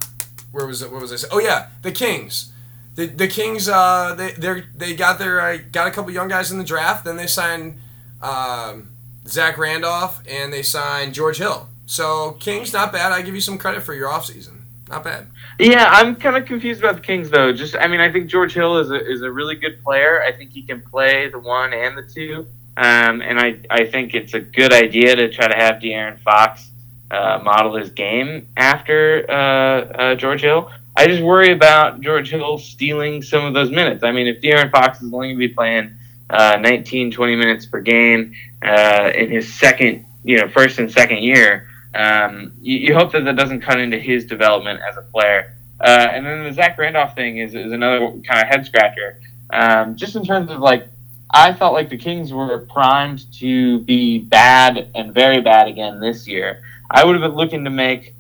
where 0.52 0.66
was 0.66 0.82
it? 0.82 0.90
What 0.90 1.00
was 1.02 1.12
I 1.12 1.16
saying? 1.16 1.30
Oh 1.32 1.40
yeah, 1.40 1.68
the 1.82 1.92
Kings. 1.92 2.52
The, 2.98 3.06
the 3.06 3.28
Kings, 3.28 3.68
uh, 3.68 4.16
they 4.18 4.32
they 4.32 4.64
they 4.74 4.96
got 4.96 5.20
their 5.20 5.40
uh, 5.40 5.58
got 5.70 5.86
a 5.86 5.92
couple 5.92 6.10
young 6.10 6.26
guys 6.26 6.50
in 6.50 6.58
the 6.58 6.64
draft. 6.64 7.04
Then 7.04 7.16
they 7.16 7.28
signed 7.28 7.78
um, 8.20 8.88
Zach 9.24 9.56
Randolph 9.56 10.20
and 10.28 10.52
they 10.52 10.62
signed 10.62 11.14
George 11.14 11.38
Hill. 11.38 11.68
So 11.86 12.32
Kings, 12.40 12.72
not 12.72 12.90
bad. 12.90 13.12
I 13.12 13.22
give 13.22 13.36
you 13.36 13.40
some 13.40 13.56
credit 13.56 13.84
for 13.84 13.94
your 13.94 14.08
offseason. 14.08 14.62
Not 14.88 15.04
bad. 15.04 15.28
Yeah, 15.60 15.88
I'm 15.88 16.16
kind 16.16 16.36
of 16.36 16.44
confused 16.44 16.80
about 16.80 16.96
the 16.96 17.02
Kings 17.02 17.30
though. 17.30 17.52
Just, 17.52 17.76
I 17.76 17.86
mean, 17.86 18.00
I 18.00 18.10
think 18.10 18.28
George 18.28 18.52
Hill 18.52 18.78
is 18.78 18.90
a 18.90 19.06
is 19.08 19.22
a 19.22 19.30
really 19.30 19.54
good 19.54 19.80
player. 19.84 20.20
I 20.20 20.32
think 20.32 20.50
he 20.50 20.62
can 20.62 20.80
play 20.80 21.28
the 21.28 21.38
one 21.38 21.72
and 21.72 21.96
the 21.96 22.02
two. 22.02 22.48
Um, 22.76 23.22
and 23.22 23.38
I, 23.38 23.60
I 23.70 23.84
think 23.86 24.14
it's 24.14 24.34
a 24.34 24.40
good 24.40 24.72
idea 24.72 25.14
to 25.14 25.30
try 25.30 25.46
to 25.46 25.56
have 25.56 25.76
De'Aaron 25.76 26.18
Fox 26.18 26.68
uh, 27.12 27.38
model 27.44 27.76
his 27.76 27.90
game 27.90 28.48
after 28.56 29.24
uh, 29.30 29.34
uh, 29.34 30.14
George 30.16 30.40
Hill. 30.40 30.72
I 30.98 31.06
just 31.06 31.22
worry 31.22 31.52
about 31.52 32.00
George 32.00 32.28
Hill 32.28 32.58
stealing 32.58 33.22
some 33.22 33.44
of 33.44 33.54
those 33.54 33.70
minutes. 33.70 34.02
I 34.02 34.10
mean, 34.10 34.26
if 34.26 34.40
De'Aaron 34.40 34.68
Fox 34.68 35.00
is 35.00 35.14
only 35.14 35.28
going 35.28 35.36
to 35.36 35.48
be 35.48 35.54
playing 35.54 35.94
uh, 36.28 36.56
19, 36.60 37.12
20 37.12 37.36
minutes 37.36 37.66
per 37.66 37.80
game 37.80 38.34
uh, 38.62 39.12
in 39.14 39.30
his 39.30 39.54
second, 39.54 40.04
you 40.24 40.40
know, 40.40 40.48
first 40.48 40.80
and 40.80 40.90
second 40.90 41.18
year, 41.22 41.68
um, 41.94 42.52
you, 42.60 42.78
you 42.78 42.94
hope 42.94 43.12
that 43.12 43.24
that 43.26 43.36
doesn't 43.36 43.60
cut 43.60 43.78
into 43.78 43.96
his 43.96 44.26
development 44.26 44.80
as 44.90 44.96
a 44.96 45.02
player. 45.02 45.54
Uh, 45.80 46.08
and 46.10 46.26
then 46.26 46.42
the 46.42 46.52
Zach 46.52 46.76
Randolph 46.76 47.14
thing 47.14 47.38
is, 47.38 47.54
is 47.54 47.70
another 47.70 48.00
kind 48.26 48.42
of 48.42 48.48
head 48.48 48.66
scratcher. 48.66 49.20
Um, 49.50 49.94
just 49.94 50.16
in 50.16 50.24
terms 50.24 50.50
of 50.50 50.58
like 50.58 50.88
I 51.32 51.52
felt 51.52 51.74
like 51.74 51.90
the 51.90 51.96
Kings 51.96 52.32
were 52.32 52.58
primed 52.58 53.32
to 53.34 53.78
be 53.84 54.18
bad 54.18 54.90
and 54.96 55.14
very 55.14 55.42
bad 55.42 55.68
again 55.68 56.00
this 56.00 56.26
year. 56.26 56.60
I 56.90 57.04
would 57.04 57.14
have 57.14 57.22
been 57.22 57.38
looking 57.38 57.62
to 57.62 57.70
make 57.70 58.14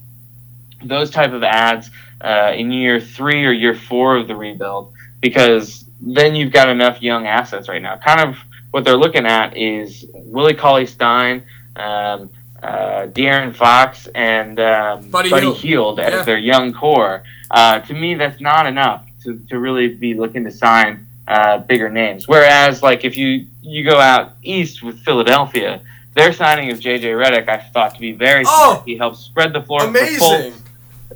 those 0.84 1.10
type 1.10 1.32
of 1.32 1.42
ads 1.42 1.90
uh, 2.20 2.52
in 2.56 2.70
year 2.72 3.00
three 3.00 3.44
or 3.46 3.52
year 3.52 3.74
four 3.74 4.16
of 4.16 4.26
the 4.28 4.34
rebuild 4.36 4.92
because 5.20 5.84
then 6.00 6.34
you've 6.34 6.52
got 6.52 6.68
enough 6.68 7.02
young 7.02 7.26
assets 7.26 7.68
right 7.68 7.82
now. 7.82 7.96
Kind 7.96 8.20
of 8.20 8.36
what 8.70 8.84
they're 8.84 8.96
looking 8.96 9.26
at 9.26 9.56
is 9.56 10.04
Willie 10.14 10.54
Cauley 10.54 10.86
Stein, 10.86 11.42
um, 11.76 12.30
uh, 12.62 13.06
De'Aaron 13.06 13.54
Fox, 13.54 14.08
and 14.14 14.58
um, 14.60 15.08
Buddy 15.10 15.30
Buddy. 15.30 15.52
Hield 15.52 16.00
as 16.00 16.12
Yeah. 16.12 16.22
their 16.22 16.38
young 16.38 16.72
core. 16.72 17.22
Uh, 17.50 17.80
to 17.80 17.94
me, 17.94 18.14
that's 18.14 18.40
not 18.40 18.66
enough 18.66 19.06
to, 19.24 19.38
to 19.48 19.58
really 19.58 19.88
be 19.88 20.14
looking 20.14 20.44
to 20.44 20.50
sign 20.50 21.06
uh, 21.26 21.58
bigger 21.58 21.88
names. 21.88 22.26
Whereas, 22.28 22.82
like 22.82 23.04
if 23.04 23.16
you 23.16 23.46
you 23.62 23.84
go 23.84 23.98
out 24.00 24.32
east 24.42 24.82
with 24.82 24.98
Philadelphia, 25.00 25.80
their 26.14 26.32
signing 26.32 26.70
of 26.70 26.78
JJ 26.80 27.02
Redick 27.02 27.48
I 27.48 27.58
thought 27.58 27.94
to 27.94 28.00
be 28.00 28.12
very 28.12 28.44
Oh! 28.46 28.72
smart. 28.74 28.86
He 28.86 28.96
helps 28.96 29.20
spread 29.20 29.52
the 29.52 29.62
floor. 29.62 29.80
for 29.80 29.88
Amazing. 29.88 30.52
Fultz. 30.52 30.60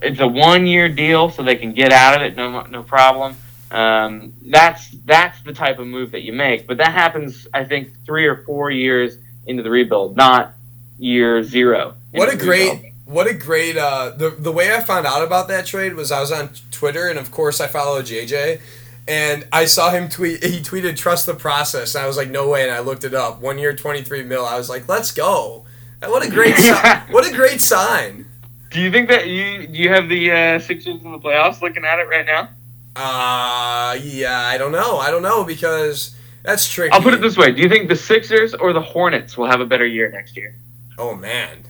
It's 0.00 0.20
a 0.20 0.26
one 0.26 0.66
year 0.66 0.88
deal, 0.88 1.30
so 1.30 1.42
they 1.42 1.56
can 1.56 1.72
get 1.72 1.92
out 1.92 2.16
of 2.16 2.22
it 2.22 2.36
no 2.36 2.62
no 2.62 2.82
problem. 2.82 3.36
Um, 3.70 4.32
that's 4.46 4.90
that's 5.04 5.40
the 5.42 5.52
type 5.52 5.78
of 5.78 5.86
move 5.86 6.12
that 6.12 6.22
you 6.22 6.32
make, 6.32 6.66
but 6.66 6.76
that 6.78 6.92
happens 6.92 7.46
I 7.52 7.64
think 7.64 7.90
three 8.04 8.26
or 8.26 8.36
four 8.44 8.70
years 8.70 9.16
into 9.46 9.62
the 9.62 9.70
rebuild, 9.70 10.16
not 10.16 10.54
year 10.98 11.42
zero. 11.42 11.94
What 12.12 12.32
a 12.32 12.36
the 12.36 12.46
rebuild. 12.46 12.80
great, 12.80 12.92
what 13.06 13.26
a 13.26 13.34
great. 13.34 13.76
Uh, 13.76 14.10
the 14.16 14.30
the 14.30 14.52
way 14.52 14.74
I 14.74 14.80
found 14.80 15.06
out 15.06 15.22
about 15.22 15.48
that 15.48 15.66
trade 15.66 15.94
was 15.94 16.12
I 16.12 16.20
was 16.20 16.32
on 16.32 16.50
Twitter, 16.70 17.08
and 17.08 17.18
of 17.18 17.30
course 17.30 17.60
I 17.60 17.66
follow 17.66 18.02
JJ, 18.02 18.60
and 19.08 19.46
I 19.52 19.64
saw 19.64 19.90
him 19.90 20.08
tweet. 20.08 20.44
He 20.44 20.60
tweeted, 20.60 20.96
"Trust 20.96 21.26
the 21.26 21.34
process." 21.34 21.94
And 21.94 22.04
I 22.04 22.06
was 22.06 22.16
like, 22.16 22.28
"No 22.30 22.48
way!" 22.48 22.62
And 22.62 22.72
I 22.72 22.80
looked 22.80 23.04
it 23.04 23.14
up. 23.14 23.40
One 23.40 23.58
year, 23.58 23.74
twenty 23.74 24.02
three 24.02 24.22
mil. 24.22 24.44
I 24.44 24.56
was 24.56 24.68
like, 24.68 24.88
"Let's 24.88 25.10
go!" 25.12 25.64
What 26.00 26.26
a 26.26 26.30
great, 26.30 26.56
si- 26.56 26.72
what 27.10 27.26
a 27.26 27.32
great 27.32 27.60
sign. 27.60 28.26
Do 28.72 28.80
you 28.80 28.90
think 28.90 29.08
that 29.08 29.26
you 29.28 29.66
do 29.66 29.78
you 29.78 29.88
have 29.90 30.08
the 30.08 30.32
uh, 30.32 30.58
Sixers 30.58 31.02
in 31.02 31.12
the 31.12 31.18
playoffs 31.18 31.60
looking 31.60 31.84
at 31.84 31.98
it 31.98 32.08
right 32.08 32.26
now? 32.26 32.48
Uh, 32.96 33.94
yeah, 34.02 34.38
I 34.38 34.58
don't 34.58 34.72
know. 34.72 34.98
I 34.98 35.10
don't 35.10 35.22
know 35.22 35.44
because 35.44 36.14
that's 36.42 36.70
tricky. 36.70 36.92
I'll 36.92 37.02
put 37.02 37.14
it 37.14 37.20
this 37.20 37.36
way: 37.36 37.52
Do 37.52 37.62
you 37.62 37.68
think 37.68 37.88
the 37.88 37.96
Sixers 37.96 38.54
or 38.54 38.72
the 38.72 38.80
Hornets 38.80 39.36
will 39.36 39.46
have 39.46 39.60
a 39.60 39.66
better 39.66 39.86
year 39.86 40.10
next 40.10 40.36
year? 40.36 40.54
Oh 40.98 41.14
man, 41.14 41.64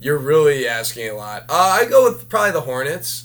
you're 0.00 0.18
really 0.18 0.66
asking 0.68 1.08
a 1.08 1.14
lot. 1.14 1.42
Uh, 1.48 1.78
I 1.80 1.86
go 1.88 2.04
with 2.04 2.28
probably 2.28 2.52
the 2.52 2.60
Hornets. 2.62 3.24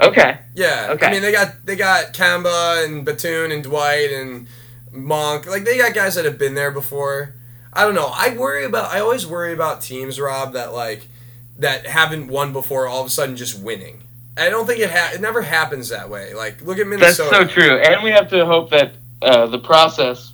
Okay, 0.00 0.38
Yeah. 0.54 0.90
Okay. 0.90 1.06
I 1.06 1.10
mean, 1.10 1.22
they 1.22 1.32
got 1.32 1.66
they 1.66 1.74
got 1.74 2.12
Kemba 2.14 2.84
and 2.84 3.04
Batum 3.04 3.50
and 3.50 3.64
Dwight 3.64 4.12
and 4.12 4.46
Monk. 4.92 5.46
Like 5.46 5.64
they 5.64 5.76
got 5.76 5.92
guys 5.92 6.14
that 6.14 6.24
have 6.24 6.38
been 6.38 6.54
there 6.54 6.70
before. 6.70 7.34
I 7.72 7.82
don't 7.82 7.94
know. 7.94 8.10
I 8.14 8.36
worry 8.36 8.64
about. 8.64 8.92
I 8.92 9.00
always 9.00 9.26
worry 9.26 9.52
about 9.52 9.82
teams, 9.82 10.20
Rob, 10.20 10.52
that 10.52 10.72
like 10.72 11.08
that 11.58 11.86
haven't 11.86 12.28
won 12.28 12.52
before, 12.52 12.86
all 12.86 13.00
of 13.00 13.06
a 13.06 13.10
sudden 13.10 13.36
just 13.36 13.60
winning. 13.60 14.02
I 14.36 14.50
don't 14.50 14.66
think 14.66 14.78
it 14.80 14.90
ha- 14.90 15.10
it 15.14 15.20
never 15.20 15.42
happens 15.42 15.88
that 15.88 16.08
way. 16.08 16.32
Like 16.34 16.62
look 16.62 16.78
at 16.78 16.86
Minnesota. 16.86 17.28
that's 17.30 17.52
so 17.54 17.60
true, 17.60 17.78
and 17.78 18.02
we 18.04 18.10
have 18.10 18.30
to 18.30 18.46
hope 18.46 18.70
that 18.70 18.92
uh, 19.20 19.46
the 19.46 19.58
process 19.58 20.32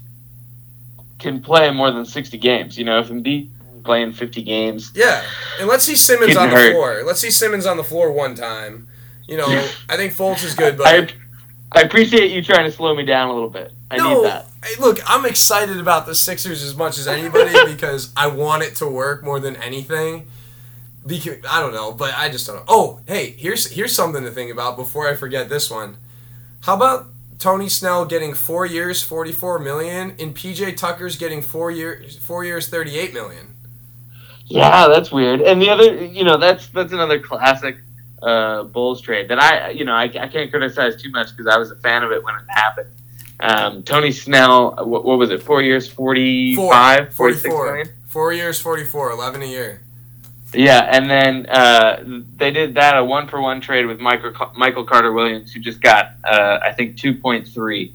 can 1.18 1.40
play 1.42 1.70
more 1.70 1.90
than 1.90 2.04
sixty 2.04 2.38
games. 2.38 2.76
You 2.78 2.84
know, 2.84 3.00
if 3.00 3.08
Embiid 3.08 3.48
playing 3.84 4.12
fifty 4.12 4.42
games, 4.42 4.92
Yeah, 4.94 5.22
and 5.58 5.68
let's 5.68 5.84
see 5.84 5.94
Simmons 5.96 6.36
on 6.36 6.50
the 6.50 6.56
hurt. 6.56 6.72
floor. 6.72 7.02
Let's 7.04 7.20
see 7.20 7.30
Simmons 7.30 7.66
on 7.66 7.76
the 7.76 7.84
floor 7.84 8.12
one 8.12 8.34
time. 8.34 8.88
You 9.26 9.38
know, 9.38 9.46
I 9.88 9.96
think 9.96 10.12
Fultz 10.12 10.44
is 10.44 10.54
good, 10.54 10.76
but 10.76 10.86
I 10.86 11.08
I 11.72 11.80
appreciate 11.82 12.30
you 12.30 12.42
trying 12.42 12.66
to 12.66 12.72
slow 12.72 12.94
me 12.94 13.04
down 13.04 13.30
a 13.30 13.32
little 13.32 13.48
bit. 13.50 13.72
I 13.90 13.96
no, 13.96 14.14
need 14.22 14.24
that. 14.30 14.46
hey, 14.62 14.80
look, 14.80 14.98
I'm 15.06 15.24
excited 15.24 15.78
about 15.78 16.04
the 16.06 16.14
Sixers 16.14 16.62
as 16.62 16.76
much 16.76 16.98
as 16.98 17.08
anybody 17.08 17.52
because 17.72 18.12
I 18.16 18.26
want 18.26 18.62
it 18.64 18.74
to 18.76 18.86
work 18.86 19.24
more 19.24 19.40
than 19.40 19.56
anything. 19.56 20.28
I 21.06 21.60
don't 21.60 21.74
know, 21.74 21.92
but 21.92 22.14
I 22.16 22.28
just 22.28 22.46
don't 22.46 22.56
know. 22.56 22.64
Oh, 22.68 23.00
hey, 23.06 23.30
here's 23.30 23.70
here's 23.70 23.94
something 23.94 24.22
to 24.22 24.30
think 24.30 24.50
about 24.50 24.76
before 24.76 25.08
I 25.08 25.14
forget 25.14 25.48
this 25.48 25.70
one. 25.70 25.98
How 26.62 26.76
about 26.76 27.08
Tony 27.38 27.68
Snell 27.68 28.06
getting 28.06 28.32
four 28.32 28.64
years, 28.64 29.02
forty 29.02 29.32
four 29.32 29.58
million, 29.58 30.14
and 30.18 30.34
PJ 30.34 30.76
Tucker's 30.76 31.16
getting 31.16 31.42
four 31.42 31.70
years, 31.70 32.16
four 32.16 32.44
years, 32.44 32.68
thirty 32.68 32.98
eight 32.98 33.12
million. 33.12 33.54
Yeah, 34.46 34.88
that's 34.88 35.10
weird. 35.10 35.40
And 35.40 35.60
the 35.60 35.70
other, 35.70 36.04
you 36.04 36.24
know, 36.24 36.38
that's 36.38 36.68
that's 36.68 36.92
another 36.92 37.18
classic 37.18 37.76
uh, 38.22 38.64
Bulls 38.64 39.00
trade 39.00 39.28
that 39.28 39.42
I, 39.42 39.70
you 39.70 39.84
know, 39.84 39.92
I, 39.92 40.04
I 40.04 40.28
can't 40.28 40.50
criticize 40.50 41.00
too 41.00 41.10
much 41.10 41.36
because 41.36 41.46
I 41.46 41.58
was 41.58 41.70
a 41.70 41.76
fan 41.76 42.02
of 42.02 42.12
it 42.12 42.22
when 42.24 42.34
it 42.34 42.44
happened. 42.48 42.90
Um, 43.40 43.82
Tony 43.82 44.12
Snell, 44.12 44.74
what, 44.86 45.04
what 45.04 45.18
was 45.18 45.30
it? 45.30 45.42
Four 45.42 45.60
years, 45.62 45.88
45, 45.88 47.12
46 47.12 47.42
44. 47.42 47.66
million? 47.66 47.94
Four 48.06 48.32
years, 48.32 48.60
44, 48.60 49.10
11 49.10 49.42
a 49.42 49.46
year. 49.46 49.83
Yeah, 50.54 50.88
and 50.90 51.10
then 51.10 51.46
uh, 51.46 52.02
they 52.36 52.50
did 52.50 52.74
that 52.74 52.96
a 52.96 53.04
one 53.04 53.28
for 53.28 53.40
one 53.40 53.60
trade 53.60 53.86
with 53.86 54.00
Michael 54.00 54.32
Michael 54.56 54.84
Carter 54.84 55.12
Williams, 55.12 55.52
who 55.52 55.60
just 55.60 55.80
got 55.80 56.12
uh, 56.24 56.58
I 56.62 56.72
think 56.72 56.96
two 56.96 57.14
point 57.14 57.46
three 57.48 57.94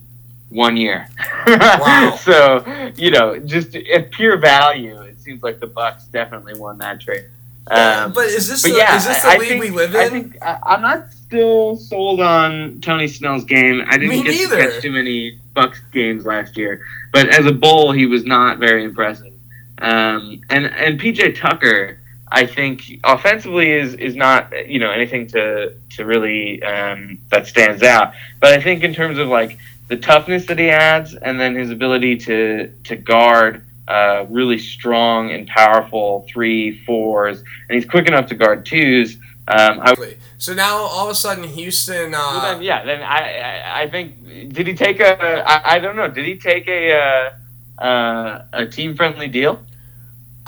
one 0.50 0.78
year. 0.78 1.08
Wow. 1.48 2.16
so 2.22 2.92
you 2.96 3.12
know, 3.12 3.40
just 3.40 3.76
at 3.76 4.12
pure 4.12 4.38
value, 4.38 5.00
it 5.02 5.20
seems 5.20 5.42
like 5.42 5.60
the 5.60 5.68
Bucks 5.68 6.06
definitely 6.06 6.60
won 6.60 6.78
that 6.80 7.02
trade. 7.02 7.26
Um, 7.72 8.14
but 8.14 8.26
is 8.26 8.48
this 8.48 8.64
but 8.64 8.70
the, 8.72 8.78
yeah, 8.78 8.96
is 8.96 9.06
this 9.06 9.22
the 9.22 9.30
I, 9.30 9.34
I 9.34 9.38
league 9.38 9.50
think, 9.50 9.64
we 9.64 9.70
live 9.70 9.96
I 9.96 10.06
in? 10.06 10.10
think 10.10 10.38
I, 10.42 10.60
I'm 10.64 10.82
not 10.82 11.12
still 11.14 11.76
sold 11.76 12.20
on 12.20 12.82
Tony 12.82 13.08
Snell's 13.08 13.46
game. 13.46 13.84
I 13.88 13.98
didn't 13.98 14.10
Me 14.10 14.24
get 14.24 14.32
neither. 14.32 14.58
to 14.58 14.72
catch 14.72 14.82
too 14.82 14.92
many 14.92 15.40
Bucks 15.54 15.80
games 15.92 16.26
last 16.26 16.58
year, 16.58 16.84
but 17.14 17.30
as 17.30 17.46
a 17.46 17.52
Bull, 17.52 17.92
he 17.92 18.06
was 18.06 18.26
not 18.26 18.58
very 18.58 18.84
impressive. 18.84 19.34
Um, 19.80 20.42
and 20.50 20.66
and 20.66 21.00
PJ 21.00 21.40
Tucker, 21.40 22.00
I 22.32 22.46
think 22.46 23.00
offensively 23.04 23.72
is 23.72 23.94
is 23.96 24.16
not 24.16 24.68
you 24.68 24.80
know 24.80 24.92
anything 24.92 25.28
to 25.28 25.74
to 25.92 26.06
really 26.06 26.62
um, 26.64 27.20
that 27.30 27.48
stands 27.48 27.84
out. 27.84 28.14
But 28.40 28.54
I 28.54 28.62
think 28.62 28.84
in 28.84 28.94
terms 28.94 29.18
of 29.18 29.28
like 29.28 29.58
the 29.88 29.98
toughness 29.98 30.46
that 30.46 30.60
he 30.60 30.70
adds, 30.70 31.16
and 31.16 31.40
then 31.40 31.56
his 31.56 31.72
ability 31.72 32.18
to 32.18 32.72
to 32.86 32.96
guard 32.96 33.66
uh, 33.88 34.26
really 34.30 34.60
strong 34.60 35.32
and 35.32 35.48
powerful 35.48 36.26
three 36.32 36.84
fours, 36.86 37.40
and 37.40 37.76
he's 37.76 37.86
quick 37.86 38.08
enough 38.08 38.28
to 38.28 38.36
guard 38.36 38.66
twos. 38.66 39.18
Um, 39.48 39.80
I, 39.82 39.96
So 40.38 40.54
now 40.54 40.78
all 40.78 41.06
of 41.06 41.12
a 41.12 41.16
sudden 41.16 41.44
Houston. 41.44 42.12
well, 42.12 42.38
Uh, 42.38 42.54
then, 42.54 42.62
yeah, 42.62 42.86
then 42.86 43.02
I, 43.02 43.40
I 43.40 43.82
I 43.82 43.90
think 43.90 44.54
did 44.54 44.68
he 44.68 44.76
take 44.76 45.00
a 45.00 45.44
I, 45.44 45.76
I 45.76 45.80
don't 45.80 45.96
know 45.96 46.08
did 46.08 46.26
he 46.26 46.38
take 46.38 46.68
a 46.68 46.94
uh, 46.94 47.84
uh, 47.84 48.46
a 48.54 48.66
team 48.68 48.96
friendly 48.96 49.28
deal? 49.28 49.60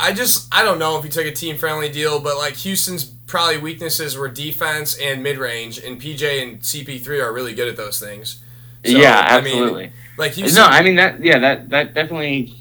I 0.01 0.13
just 0.13 0.53
I 0.53 0.63
don't 0.63 0.79
know 0.79 0.97
if 0.97 1.03
he 1.03 1.09
took 1.09 1.25
a 1.25 1.31
team 1.31 1.57
friendly 1.57 1.89
deal, 1.89 2.19
but 2.19 2.37
like 2.37 2.55
Houston's 2.55 3.05
probably 3.05 3.57
weaknesses 3.57 4.17
were 4.17 4.27
defense 4.27 4.97
and 4.97 5.21
mid 5.21 5.37
range, 5.37 5.77
and 5.77 6.01
PJ 6.01 6.41
and 6.41 6.59
CP3 6.59 7.23
are 7.23 7.31
really 7.31 7.53
good 7.53 7.67
at 7.67 7.77
those 7.77 7.99
things. 7.99 8.41
So, 8.83 8.91
yeah, 8.91 9.25
I 9.27 9.41
mean, 9.41 9.53
absolutely. 9.53 9.91
Like 10.17 10.33
Houston. 10.33 10.61
no, 10.61 10.67
I 10.67 10.81
mean 10.81 10.95
that. 10.95 11.23
Yeah, 11.23 11.39
that 11.39 11.69
that 11.69 11.93
definitely. 11.93 12.55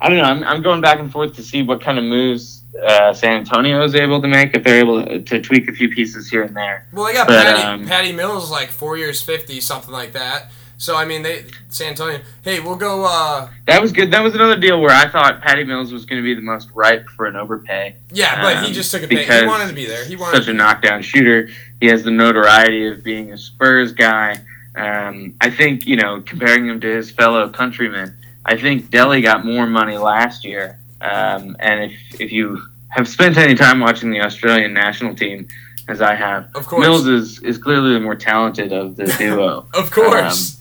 I 0.00 0.08
don't 0.08 0.18
know. 0.18 0.24
I'm, 0.24 0.44
I'm 0.44 0.62
going 0.62 0.80
back 0.80 1.00
and 1.00 1.10
forth 1.10 1.34
to 1.36 1.42
see 1.42 1.62
what 1.62 1.80
kind 1.80 1.98
of 1.98 2.04
moves 2.04 2.62
uh, 2.82 3.12
San 3.12 3.40
Antonio 3.40 3.82
is 3.82 3.94
able 3.94 4.22
to 4.22 4.28
make 4.28 4.54
if 4.54 4.62
they're 4.62 4.78
able 4.78 5.04
to, 5.04 5.20
to 5.20 5.40
tweak 5.40 5.68
a 5.68 5.72
few 5.72 5.88
pieces 5.88 6.28
here 6.30 6.42
and 6.44 6.56
there. 6.56 6.86
well, 6.92 7.04
they 7.06 7.12
got 7.12 7.26
but, 7.26 7.44
Patty, 7.44 7.62
um, 7.62 7.86
Patty 7.86 8.12
Mills 8.12 8.50
like 8.50 8.68
four 8.68 8.96
years 8.96 9.20
fifty 9.20 9.60
something 9.60 9.92
like 9.92 10.12
that. 10.12 10.50
So 10.80 10.96
I 10.96 11.04
mean 11.04 11.22
they 11.22 11.44
San 11.68 11.88
Antonio. 11.88 12.20
Hey, 12.42 12.60
we'll 12.60 12.76
go. 12.76 13.04
uh 13.04 13.48
That 13.66 13.82
was 13.82 13.92
good. 13.92 14.12
That 14.12 14.22
was 14.22 14.34
another 14.34 14.56
deal 14.56 14.80
where 14.80 14.92
I 14.94 15.08
thought 15.08 15.40
Patty 15.42 15.64
Mills 15.64 15.92
was 15.92 16.04
going 16.06 16.22
to 16.22 16.24
be 16.24 16.34
the 16.34 16.40
most 16.40 16.68
ripe 16.72 17.06
for 17.16 17.26
an 17.26 17.34
overpay. 17.36 17.96
Yeah, 18.12 18.40
but 18.40 18.60
he 18.62 18.68
Um, 18.68 18.72
just 18.72 18.90
took 18.92 19.02
a 19.02 19.08
pay. 19.08 19.24
He 19.40 19.46
wanted 19.46 19.68
to 19.68 19.74
be 19.74 19.86
there. 19.86 20.04
He 20.04 20.14
wanted. 20.16 20.36
Such 20.38 20.48
a 20.48 20.52
knockdown 20.52 21.02
shooter. 21.02 21.48
He 21.80 21.88
has 21.88 22.04
the 22.04 22.10
notoriety 22.12 22.86
of 22.86 23.02
being 23.02 23.32
a 23.32 23.38
Spurs 23.38 23.92
guy. 23.92 24.38
Um, 24.76 25.34
I 25.40 25.50
think 25.50 25.84
you 25.86 25.96
know, 25.96 26.20
comparing 26.24 26.68
him 26.68 26.80
to 26.80 26.86
his 26.86 27.10
fellow 27.10 27.48
countrymen, 27.48 28.16
I 28.46 28.56
think 28.56 28.86
Delly 28.90 29.20
got 29.20 29.44
more 29.44 29.66
money 29.66 29.98
last 29.98 30.44
year. 30.44 30.78
Um, 31.00 31.56
and 31.58 31.90
if 31.90 32.20
if 32.20 32.30
you 32.32 32.62
have 32.90 33.08
spent 33.08 33.36
any 33.36 33.56
time 33.56 33.80
watching 33.80 34.10
the 34.12 34.20
Australian 34.20 34.72
national 34.74 35.16
team, 35.16 35.48
as 35.88 36.00
I 36.00 36.14
have, 36.14 36.48
Of 36.54 36.66
course. 36.66 36.80
Mills 36.80 37.06
is, 37.08 37.42
is 37.42 37.58
clearly 37.58 37.94
the 37.94 38.00
more 38.00 38.14
talented 38.14 38.72
of 38.72 38.94
the 38.96 39.06
duo. 39.18 39.66
of 39.74 39.90
course. 39.90 40.57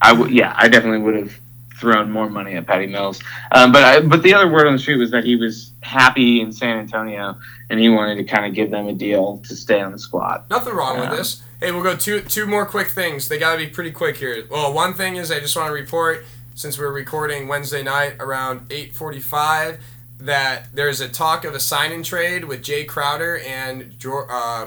I 0.00 0.12
would, 0.12 0.30
yeah, 0.30 0.54
I 0.56 0.68
definitely 0.68 1.00
would 1.00 1.14
have 1.14 1.38
thrown 1.78 2.10
more 2.10 2.28
money 2.28 2.54
at 2.54 2.66
Patty 2.66 2.86
Mills. 2.86 3.20
Um, 3.52 3.72
but 3.72 3.84
I, 3.84 4.00
but 4.00 4.22
the 4.22 4.34
other 4.34 4.50
word 4.50 4.66
on 4.66 4.72
the 4.72 4.78
street 4.78 4.96
was 4.96 5.10
that 5.12 5.24
he 5.24 5.36
was 5.36 5.72
happy 5.80 6.40
in 6.40 6.52
San 6.52 6.78
Antonio, 6.78 7.36
and 7.70 7.78
he 7.78 7.88
wanted 7.88 8.16
to 8.16 8.24
kind 8.24 8.46
of 8.46 8.54
give 8.54 8.70
them 8.70 8.88
a 8.88 8.92
deal 8.92 9.38
to 9.46 9.56
stay 9.56 9.80
on 9.80 9.92
the 9.92 9.98
squad. 9.98 10.48
Nothing 10.50 10.74
wrong 10.74 10.98
with 10.98 11.10
this. 11.10 11.42
Hey, 11.60 11.72
we'll 11.72 11.82
go 11.82 11.96
two 11.96 12.20
two 12.20 12.46
more 12.46 12.66
quick 12.66 12.88
things. 12.88 13.28
They 13.28 13.38
got 13.38 13.52
to 13.52 13.58
be 13.58 13.66
pretty 13.66 13.90
quick 13.90 14.16
here. 14.16 14.44
Well, 14.50 14.72
one 14.72 14.94
thing 14.94 15.16
is 15.16 15.30
I 15.30 15.40
just 15.40 15.56
want 15.56 15.68
to 15.68 15.72
report 15.72 16.24
since 16.54 16.78
we're 16.78 16.92
recording 16.92 17.48
Wednesday 17.48 17.82
night 17.82 18.16
around 18.20 18.68
8:45 18.68 19.78
that 20.20 20.66
there's 20.74 21.00
a 21.00 21.08
talk 21.08 21.44
of 21.44 21.54
a 21.54 21.60
sign 21.60 21.92
and 21.92 22.04
trade 22.04 22.44
with 22.44 22.62
Jae 22.62 22.86
Crowder 22.86 23.38
and 23.38 23.94
uh, 24.04 24.66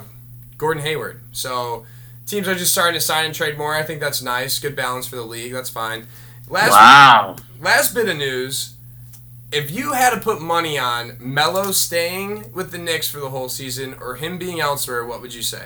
Gordon 0.58 0.84
Hayward. 0.84 1.20
So 1.34 1.86
teams 2.32 2.48
are 2.48 2.56
just 2.56 2.72
starting 2.72 2.94
to 2.96 3.02
sign 3.02 3.26
and 3.26 3.36
trade 3.36 3.58
more. 3.58 3.76
I 3.76 3.84
think 3.84 4.00
that's 4.00 4.22
nice. 4.22 4.58
Good 4.58 4.76
balance 4.76 5.06
for 5.06 5.18
the 5.18 5.24
league. 5.24 5.52
That's 5.54 5.70
fine. 5.70 6.08
Last 6.50 6.72
Wow. 6.72 7.36
last 7.60 7.94
bit 7.94 8.10
of 8.10 8.18
news. 8.18 8.74
If 9.52 9.70
you 9.70 9.92
had 9.94 10.12
to 10.12 10.20
put 10.20 10.42
money 10.42 10.80
on 10.80 11.18
Melo 11.20 11.72
staying 11.72 12.54
with 12.54 12.72
the 12.72 12.78
Knicks 12.78 13.10
for 13.10 13.20
the 13.20 13.30
whole 13.30 13.50
season 13.50 13.96
or 14.00 14.16
him 14.16 14.38
being 14.38 14.62
elsewhere, 14.62 15.06
what 15.06 15.22
would 15.22 15.34
you 15.34 15.42
say? 15.42 15.66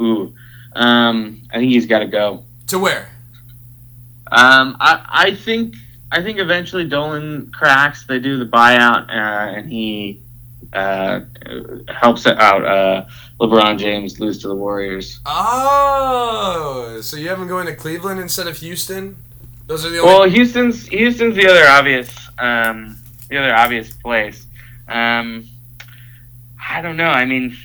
Ooh. 0.00 0.32
Um, 0.76 1.42
I 1.52 1.58
think 1.58 1.72
he's 1.72 1.86
got 1.86 1.98
to 2.00 2.06
go. 2.06 2.44
To 2.68 2.78
where? 2.78 3.08
Um, 4.30 4.76
I, 4.80 5.04
I 5.08 5.34
think 5.34 5.74
I 6.12 6.22
think 6.22 6.38
eventually 6.38 6.84
Dolan 6.88 7.50
cracks. 7.52 8.06
They 8.06 8.20
do 8.20 8.38
the 8.38 8.46
buyout, 8.46 9.08
uh, 9.08 9.56
and 9.58 9.70
he 9.70 10.22
uh, 10.74 11.20
helps 11.88 12.26
out 12.26 12.64
uh, 12.64 13.06
LeBron 13.40 13.78
James 13.78 14.20
lose 14.20 14.38
to 14.38 14.48
the 14.48 14.54
Warriors. 14.54 15.20
Oh, 15.26 17.00
so 17.02 17.16
you 17.16 17.28
have 17.28 17.38
him 17.38 17.48
going 17.48 17.66
to 17.66 17.74
Cleveland 17.74 18.20
instead 18.20 18.46
of 18.46 18.56
Houston? 18.58 19.16
Those 19.66 19.84
are 19.86 19.90
the 19.90 19.98
only. 19.98 20.12
Well, 20.12 20.28
Houston's 20.28 20.86
Houston's 20.88 21.36
the 21.36 21.46
other 21.46 21.66
obvious 21.66 22.10
um, 22.38 22.98
the 23.28 23.38
other 23.38 23.54
obvious 23.54 23.92
place. 23.92 24.46
Um, 24.88 25.48
I 26.60 26.82
don't 26.82 26.96
know. 26.96 27.10
I 27.10 27.24
mean, 27.24 27.56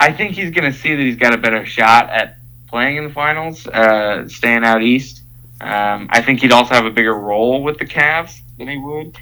I 0.00 0.12
think 0.12 0.32
he's 0.32 0.50
going 0.50 0.70
to 0.70 0.76
see 0.76 0.94
that 0.94 1.02
he's 1.02 1.16
got 1.16 1.34
a 1.34 1.38
better 1.38 1.64
shot 1.64 2.10
at 2.10 2.38
playing 2.68 2.96
in 2.96 3.04
the 3.04 3.10
finals, 3.10 3.66
uh, 3.66 4.28
staying 4.28 4.64
out 4.64 4.82
east. 4.82 5.22
Um, 5.60 6.08
I 6.10 6.22
think 6.22 6.40
he'd 6.40 6.50
also 6.50 6.74
have 6.74 6.86
a 6.86 6.90
bigger 6.90 7.14
role 7.14 7.62
with 7.62 7.78
the 7.78 7.84
Cavs 7.84 8.40
than 8.58 8.66
he 8.66 8.78
would 8.78 9.16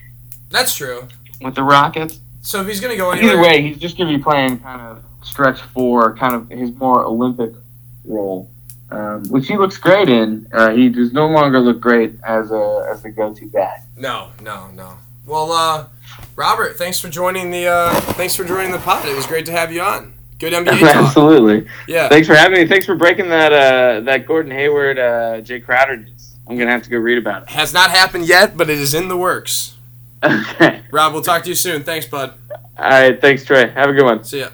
That's 0.49 0.75
true. 0.75 1.07
With 1.41 1.55
the 1.55 1.63
Rockets. 1.63 2.21
So 2.43 2.61
if 2.61 2.67
he's 2.67 2.81
going 2.81 2.93
to 2.93 2.97
go 2.97 3.11
anywhere, 3.11 3.33
Either 3.33 3.43
way, 3.43 3.63
he's 3.63 3.79
just 3.79 3.99
going 3.99 4.11
to 4.11 4.17
be 4.17 4.23
playing 4.23 4.59
kind 4.61 4.81
of 4.81 5.05
stretch 5.23 5.61
four, 5.61 6.15
kind 6.17 6.35
of 6.35 6.49
his 6.49 6.73
more 6.75 7.05
Olympic 7.05 7.53
role, 8.05 8.51
um, 8.91 9.29
which 9.29 9.47
he 9.47 9.57
looks 9.57 9.77
great 9.77 10.09
in. 10.09 10.47
Uh, 10.53 10.71
he 10.71 10.89
does 10.89 11.13
no 11.13 11.29
longer 11.29 11.61
look 11.61 11.81
great 11.81 12.15
as 12.25 12.51
a 12.51 12.89
as 12.91 13.03
the 13.03 13.11
go-to 13.11 13.47
guy. 13.47 13.83
No, 13.97 14.31
no, 14.43 14.69
no. 14.71 14.99
Well, 15.27 15.53
uh, 15.53 15.87
Robert, 16.37 16.77
thanks 16.77 16.99
for 16.99 17.09
joining 17.09 17.51
the 17.51 17.67
uh, 17.67 18.01
thanks 18.13 18.35
for 18.35 18.45
joining 18.45 18.73
the 18.73 18.79
pod. 18.79 19.07
It 19.07 19.15
was 19.15 19.27
great 19.27 19.47
to 19.47 19.53
have 19.53 19.73
you 19.73 19.83
on. 19.83 20.15
Good 20.39 20.55
NBA 20.55 20.81
talk. 20.81 20.97
Absolutely. 20.97 21.69
Yeah. 21.87 22.09
Thanks 22.09 22.27
for 22.27 22.35
having 22.35 22.63
me. 22.63 22.67
Thanks 22.67 22.87
for 22.87 22.95
breaking 22.97 23.29
that 23.29 23.53
uh, 23.53 24.01
that 24.01 24.27
Gordon 24.27 24.51
Hayward, 24.51 24.99
uh, 24.99 25.41
Jae 25.43 25.63
Crowder 25.63 25.97
news. 25.99 26.35
I'm 26.49 26.57
gonna 26.57 26.71
have 26.71 26.83
to 26.85 26.91
go 26.91 26.97
read 26.99 27.19
about 27.19 27.43
it. 27.43 27.51
Has 27.51 27.75
not 27.75 27.91
happened 27.91 28.27
yet, 28.27 28.57
but 28.57 28.71
it 28.71 28.79
is 28.79 28.95
in 28.95 29.09
the 29.09 29.17
works. 29.17 29.77
Okay. 30.23 30.83
Rob, 30.91 31.13
we'll 31.13 31.23
talk 31.23 31.43
to 31.45 31.49
you 31.49 31.55
soon. 31.55 31.83
Thanks, 31.83 32.07
bud. 32.07 32.35
All 32.77 32.91
right. 32.91 33.21
Thanks, 33.21 33.45
Trey. 33.45 33.71
Have 33.71 33.91
a 33.91 33.93
good 33.93 34.05
one. 34.05 34.25
See 34.25 34.41
ya. 34.41 34.51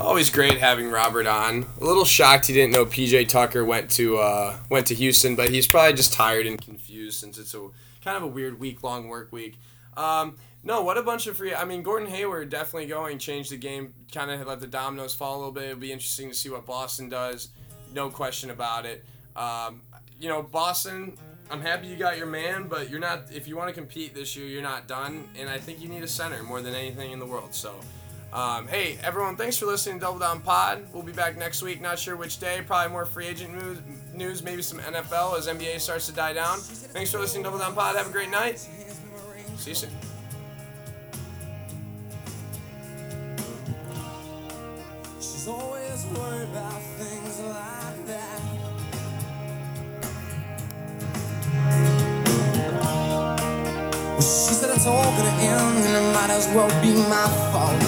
Always 0.00 0.28
great 0.28 0.58
having 0.58 0.90
Robert 0.90 1.26
on. 1.26 1.66
A 1.80 1.84
little 1.84 2.04
shocked 2.04 2.46
he 2.46 2.52
didn't 2.52 2.72
know 2.72 2.84
PJ 2.84 3.28
Tucker 3.28 3.64
went 3.64 3.90
to 3.92 4.18
uh, 4.18 4.56
went 4.68 4.88
to 4.88 4.94
Houston, 4.94 5.36
but 5.36 5.50
he's 5.50 5.68
probably 5.68 5.92
just 5.94 6.12
tired 6.12 6.46
and 6.46 6.60
confused 6.60 7.20
since 7.20 7.38
it's 7.38 7.54
a 7.54 7.68
kind 8.02 8.16
of 8.16 8.24
a 8.24 8.26
weird 8.26 8.58
week 8.58 8.82
long 8.82 9.08
work 9.08 9.30
week. 9.30 9.56
Um, 9.96 10.36
no, 10.64 10.82
what 10.82 10.98
a 10.98 11.02
bunch 11.02 11.28
of 11.28 11.36
free. 11.36 11.54
I 11.54 11.64
mean, 11.64 11.82
Gordon 11.82 12.08
Hayward 12.08 12.50
definitely 12.50 12.86
going 12.86 13.18
changed 13.18 13.52
the 13.52 13.56
game. 13.56 13.94
Kind 14.12 14.30
of 14.30 14.44
let 14.46 14.60
the 14.60 14.66
dominoes 14.66 15.14
fall 15.14 15.36
a 15.36 15.38
little 15.38 15.52
bit. 15.52 15.64
It'll 15.64 15.78
be 15.78 15.92
interesting 15.92 16.28
to 16.28 16.34
see 16.34 16.48
what 16.48 16.66
Boston 16.66 17.08
does. 17.08 17.50
No 17.92 18.10
question 18.10 18.50
about 18.50 18.86
it. 18.86 19.04
Um, 19.36 19.82
you 20.18 20.28
know, 20.28 20.42
Boston. 20.42 21.16
I'm 21.50 21.60
happy 21.60 21.86
you 21.86 21.96
got 21.96 22.16
your 22.16 22.26
man, 22.26 22.68
but 22.68 22.90
you're 22.90 23.00
not. 23.00 23.24
If 23.32 23.46
you 23.46 23.56
want 23.56 23.68
to 23.68 23.74
compete 23.74 24.14
this 24.14 24.36
year, 24.36 24.46
you're 24.46 24.62
not 24.62 24.88
done. 24.88 25.28
And 25.38 25.48
I 25.48 25.58
think 25.58 25.80
you 25.80 25.88
need 25.88 26.02
a 26.02 26.08
center 26.08 26.42
more 26.42 26.60
than 26.60 26.74
anything 26.74 27.12
in 27.12 27.18
the 27.18 27.26
world. 27.26 27.54
So. 27.54 27.80
Um, 28.32 28.66
hey, 28.66 28.98
everyone, 29.04 29.36
thanks 29.36 29.58
for 29.58 29.66
listening 29.66 30.00
to 30.00 30.06
Double 30.06 30.18
Down 30.18 30.40
Pod. 30.40 30.84
We'll 30.92 31.04
be 31.04 31.12
back 31.12 31.38
next 31.38 31.62
week. 31.62 31.80
Not 31.80 32.00
sure 32.00 32.16
which 32.16 32.40
day. 32.40 32.62
Probably 32.66 32.90
more 32.90 33.06
free 33.06 33.26
agent 33.26 33.54
news, 33.54 33.78
news 34.12 34.42
maybe 34.42 34.60
some 34.60 34.80
NFL 34.80 35.38
as 35.38 35.46
NBA 35.46 35.78
starts 35.78 36.06
to 36.06 36.12
die 36.12 36.32
down. 36.32 36.58
Thanks 36.58 37.12
for 37.12 37.20
listening 37.20 37.44
to 37.44 37.50
Double 37.50 37.60
Down 37.60 37.76
Pod. 37.76 37.94
Have 37.94 38.08
a 38.08 38.12
great 38.12 38.30
night. 38.30 38.58
See 39.56 39.70
you 39.70 39.76
soon. 39.76 40.03
As 56.44 56.54
well 56.54 56.68
be 56.82 56.92
my 56.94 57.26
fault. 57.52 57.82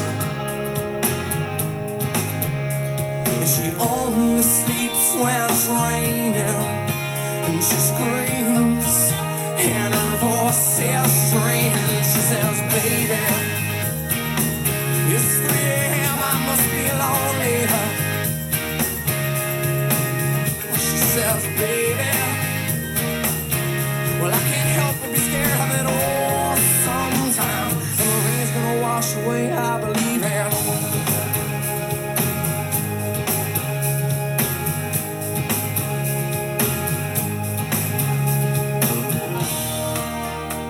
And 3.29 3.49
she 3.49 3.67
only 3.79 4.43
sleeps 4.43 5.15
when 5.15 5.51
it's 5.51 5.67
raining, 5.69 6.61
and 7.47 7.63
she 7.63 7.79
screams, 7.91 9.13
and 9.59 9.95
her 9.95 10.17
voice 10.19 10.81
is 10.81 11.35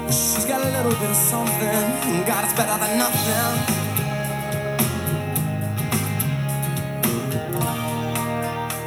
She's 0.09 0.45
got 0.45 0.62
a 0.62 0.71
little 0.71 0.92
bit 0.92 1.11
of 1.11 1.16
something. 1.16 2.25
God, 2.27 2.45
it's 2.45 2.55
better 2.55 2.79
than 2.79 2.99
nothing. 2.99 3.87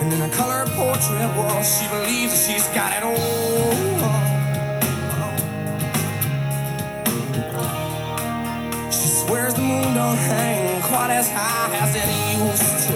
And 0.01 0.13
in 0.13 0.21
a 0.21 0.29
color 0.29 0.65
portrait 0.75 1.35
wall, 1.35 1.61
she 1.61 1.87
believes 1.89 2.31
that 2.31 2.41
she's 2.47 2.67
got 2.69 2.93
it 2.95 3.03
all. 3.03 4.09
She 8.89 9.07
swears 9.07 9.53
the 9.55 9.61
moon 9.61 9.93
don't 9.93 10.17
hang 10.17 10.81
quite 10.83 11.11
as 11.11 11.29
high 11.29 11.75
as 11.83 11.95
it 11.95 12.09
used 12.39 12.87
to. 12.87 12.95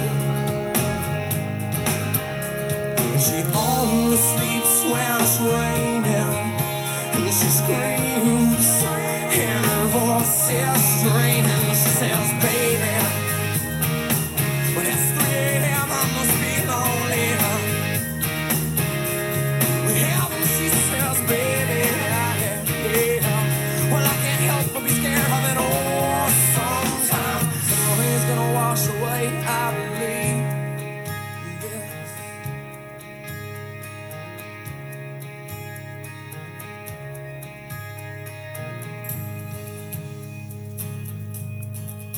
And 3.04 3.22
she 3.22 3.44
only 3.54 4.18
sleeps 4.18 4.84
when 4.86 5.23